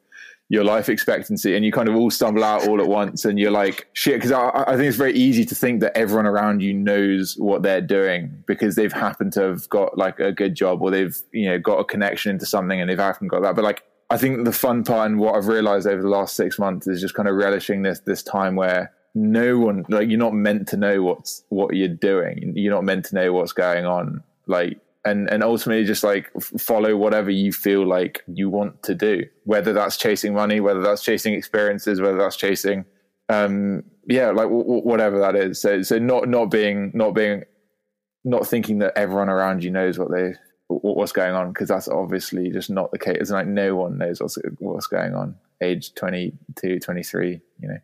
[0.49, 3.51] your life expectancy and you kind of all stumble out all at once and you're
[3.51, 6.73] like shit because I, I think it's very easy to think that everyone around you
[6.73, 10.89] knows what they're doing because they've happened to have got like a good job or
[10.89, 13.55] they've you know got a connection into something and they've happened got that.
[13.55, 16.57] But like I think the fun part and what I've realized over the last six
[16.57, 20.33] months is just kind of relishing this this time where no one like you're not
[20.33, 22.53] meant to know what's what you're doing.
[22.55, 26.95] You're not meant to know what's going on like and and ultimately just like follow
[26.95, 31.33] whatever you feel like you want to do whether that's chasing money whether that's chasing
[31.33, 32.85] experiences whether that's chasing
[33.29, 37.43] um yeah like w- w- whatever that is so so not not being not being
[38.23, 40.33] not thinking that everyone around you knows what they
[40.67, 44.19] what's going on because that's obviously just not the case it's like no one knows
[44.19, 47.77] what's what's going on age 22 23 you know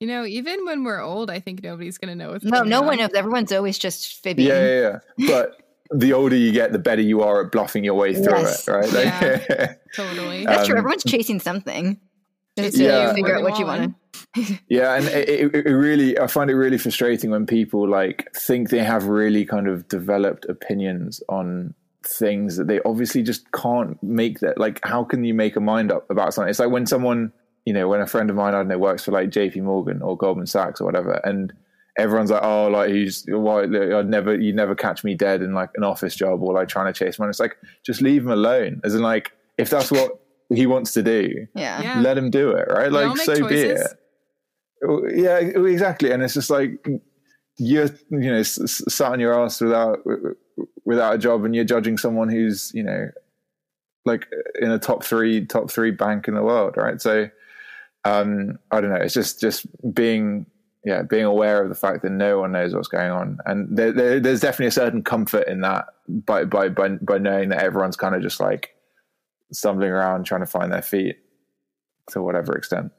[0.00, 2.70] you know, even when we're old, I think nobody's going to know what's no, going
[2.70, 2.86] no on.
[2.86, 3.10] one knows.
[3.14, 4.46] Everyone's always just fibbing.
[4.46, 5.28] yeah yeah, yeah.
[5.28, 8.68] but the older you get the better you are at bluffing your way through Yes.
[8.68, 9.04] it right Like-
[9.48, 9.74] Yeah.
[9.94, 10.44] Totally.
[10.46, 10.74] That's true.
[10.76, 11.98] Um, Everyone's chasing something.
[12.56, 13.94] Just Chasing to figure out what what you want.
[14.68, 18.70] Yeah, and it, it, it really, I find it really frustrating when people like think
[18.70, 24.40] they have really kind of developed opinions on things that they obviously just can't make
[24.40, 24.58] that.
[24.58, 26.50] Like, how can you make a mind up about something?
[26.50, 27.32] It's like when someone,
[27.64, 29.60] you know, when a friend of mine, I don't know, works for like J.P.
[29.62, 31.52] Morgan or Goldman Sachs or whatever, and
[31.98, 35.70] everyone's like, oh, like he's why I'd never, you'd never catch me dead in like
[35.74, 37.30] an office job or like trying to chase money.
[37.30, 38.80] It's like just leave him alone.
[38.84, 40.20] As in, like, if that's what
[40.52, 41.82] he wants to do, Yeah.
[41.82, 42.00] Yeah.
[42.00, 42.90] let him do it, right?
[42.90, 43.86] We Like, make so be it.
[45.14, 46.10] Yeah, exactly.
[46.10, 46.86] And it's just like
[47.58, 49.98] you're, you know, s- s- sat on your ass without
[50.86, 53.10] without a job, and you're judging someone who's, you know,
[54.06, 54.26] like
[54.60, 57.00] in a top three top three bank in the world, right?
[57.02, 57.28] So,
[58.04, 58.96] um, I don't know.
[58.96, 60.46] It's just just being
[60.84, 63.92] yeah being aware of the fact that no one knows what's going on, and there,
[63.92, 67.96] there, there's definitely a certain comfort in that by by by by knowing that everyone's
[67.96, 68.74] kind of just like
[69.52, 71.16] stumbling around trying to find their feet
[72.10, 72.92] to whatever extent.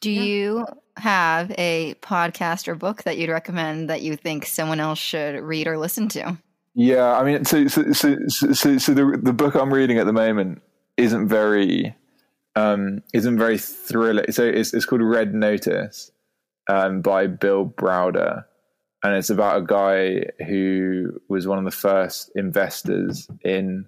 [0.00, 4.98] Do you have a podcast or book that you'd recommend that you think someone else
[4.98, 6.36] should read or listen to?
[6.74, 10.06] Yeah, I mean, so so so so, so, so the the book I'm reading at
[10.06, 10.62] the moment
[10.96, 11.94] isn't very
[12.56, 14.30] um isn't very thrilling.
[14.32, 16.10] So it's it's called Red Notice,
[16.68, 18.44] um, by Bill Browder,
[19.04, 23.86] and it's about a guy who was one of the first investors in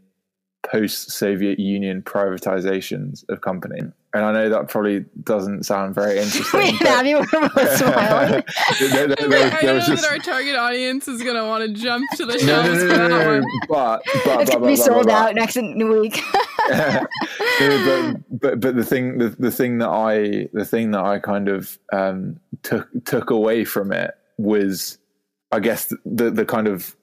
[0.67, 3.81] post Soviet Union privatizations of company.
[4.15, 6.59] And I know that probably doesn't sound very interesting.
[6.61, 8.43] Wait, but- Abby, we're both smiling.
[8.81, 11.65] there, there- there- I know was that just- our target audience is going to want
[11.65, 13.41] to jump to the no, shelves no, for no, no, that no, one.
[13.41, 16.23] no, but but It's gonna be but, sold but, out next week.
[16.69, 21.49] but, but but the thing the, the thing that I the thing that I kind
[21.49, 24.99] of um, took took away from it was
[25.53, 26.97] I guess the the kind of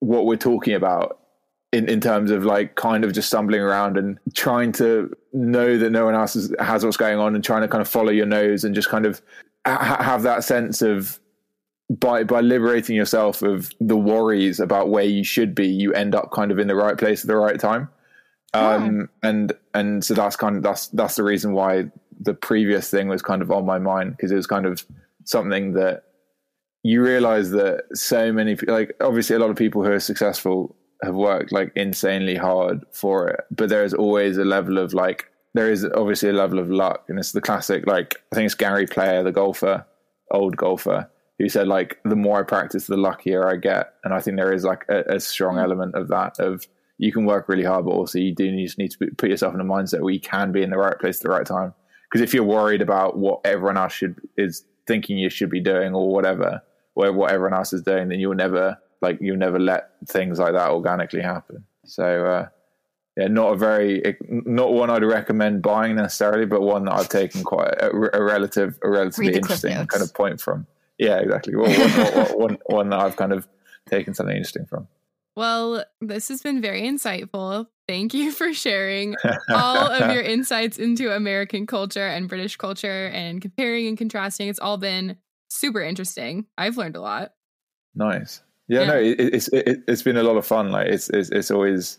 [0.00, 1.20] what we're talking about
[1.72, 5.90] in, in terms of like kind of just stumbling around and trying to know that
[5.90, 8.26] no one else is, has what's going on and trying to kind of follow your
[8.26, 9.20] nose and just kind of
[9.66, 11.18] ha- have that sense of
[11.90, 16.30] by by liberating yourself of the worries about where you should be you end up
[16.32, 17.88] kind of in the right place at the right time
[18.54, 21.84] um and and so that's kind of that's that's the reason why
[22.20, 24.84] the previous thing was kind of on my mind because it was kind of
[25.24, 26.04] something that
[26.82, 31.14] you realize that so many like obviously a lot of people who are successful have
[31.14, 35.70] worked like insanely hard for it but there is always a level of like there
[35.70, 38.86] is obviously a level of luck and it's the classic like i think it's gary
[38.86, 39.84] player the golfer
[40.30, 41.08] old golfer
[41.38, 44.52] who said like the more i practice the luckier i get and i think there
[44.52, 46.66] is like a, a strong element of that of
[46.98, 49.54] you can work really hard but also you do need, just need to put- yourself
[49.54, 51.74] in a mindset where you can be in the right place at the right time.
[52.10, 55.94] Because if you're worried about what everyone else should is thinking you should be doing
[55.94, 56.62] or whatever
[56.94, 60.52] or what everyone else is doing then you'll never like you'll never let things like
[60.52, 61.64] that organically happen.
[61.84, 62.48] So uh
[63.16, 67.44] yeah not a very not one i'd recommend buying necessarily but one that i've taken
[67.44, 70.66] quite a, a relative a relatively Read the Cliff interesting kind of point from.
[70.98, 71.56] Yeah exactly.
[71.56, 73.48] Well, one, one, one, one that i've kind of
[73.88, 74.88] taken something interesting from
[75.36, 77.66] Well, this has been very insightful.
[77.88, 79.14] Thank you for sharing
[79.50, 84.48] all of your insights into American culture and British culture and comparing and contrasting.
[84.48, 85.16] It's all been
[85.48, 86.46] super interesting.
[86.56, 87.32] I've learned a lot.
[87.94, 88.40] Nice.
[88.68, 88.86] Yeah, Yeah.
[88.86, 90.70] no, it, it's it, it's been a lot of fun.
[90.70, 91.98] Like it's it's it's always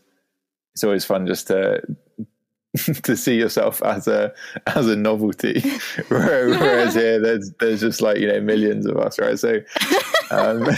[0.73, 1.81] it's always fun just to
[3.03, 4.33] to see yourself as a
[4.65, 5.61] as a novelty.
[6.07, 9.37] Whereas here, there's there's just like you know millions of us, right?
[9.37, 9.59] So
[10.31, 10.75] um, I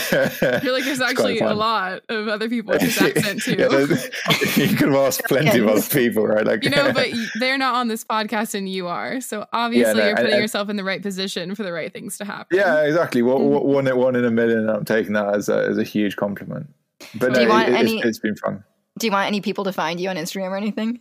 [0.60, 3.56] feel like there's actually a lot of other people with this accent too.
[3.58, 6.46] Yeah, you can ask plenty of other people, right?
[6.46, 7.08] Like you know, but
[7.40, 9.22] they're not on this podcast and you are.
[9.22, 12.18] So obviously no, you're putting and- yourself in the right position for the right things
[12.18, 12.58] to happen.
[12.58, 13.22] yeah, exactly.
[13.22, 13.68] One, Mm-hmm.
[13.68, 14.70] one, one in a million.
[14.70, 16.68] I'm taking that as a as a huge compliment.
[17.16, 18.64] But Do no, you want it, it's- any- it's been fun.
[19.00, 20.94] Do you want any people to find you on Instagram or anything?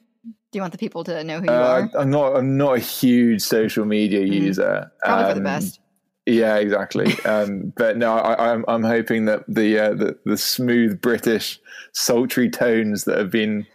[0.53, 2.01] Do you want the people to know who you Uh, are?
[2.01, 2.37] I'm not.
[2.37, 4.91] I'm not a huge social media user.
[5.03, 5.81] Probably for the Um, best.
[6.27, 7.15] Yeah, exactly.
[7.25, 11.61] Um, but no, I, I'm I'm hoping that the, uh, the the smooth British
[11.93, 13.67] sultry tones that have been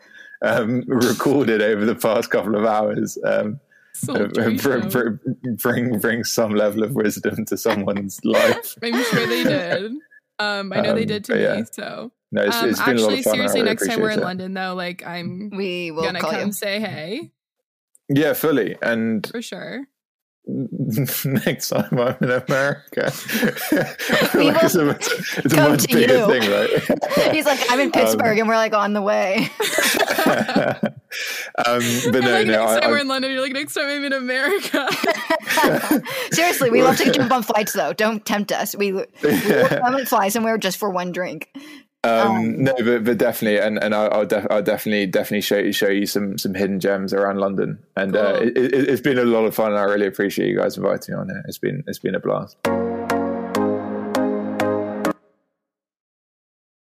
[0.41, 3.59] um, recorded over the past couple of hours um,
[3.93, 4.89] Sultry bring,
[5.57, 8.75] bring bring some level of wisdom to someone's life.
[8.81, 9.91] I'm sure they did.
[10.39, 11.41] Um, I know they Um, did to me.
[11.43, 11.63] yeah.
[11.71, 13.33] So no, it's, Um, it's been a lot actually, of fun.
[13.35, 14.23] Seriously, really next time we're in it.
[14.23, 16.51] London, though, like I'm We will gonna call come you.
[16.53, 17.31] say hey
[18.09, 18.75] Yeah, fully.
[18.81, 19.85] And for sure.
[20.47, 23.01] Next time I'm in America,
[24.33, 26.27] like it's a, it's a much bigger you.
[26.27, 27.31] thing, right?
[27.33, 29.35] He's like, I'm in Um, Pittsburgh, and we're like on the way.
[30.25, 31.81] um,
[32.11, 34.03] but no, like, no, next I, time we're in London, you're like, next time I'm
[34.03, 34.87] in America.
[36.31, 37.93] Seriously, we love to jump on flights, though.
[37.93, 38.75] Don't tempt us.
[38.75, 41.49] We, we will come and fly somewhere just for one drink.
[42.03, 45.71] Um, no, but, but definitely, and and I, I'll, def- I'll definitely definitely show you
[45.71, 49.25] show you some some hidden gems around London, and uh, it, it, it's been a
[49.25, 49.71] lot of fun.
[49.71, 51.43] and I really appreciate you guys inviting me on here.
[51.47, 52.57] It's been it's been a blast.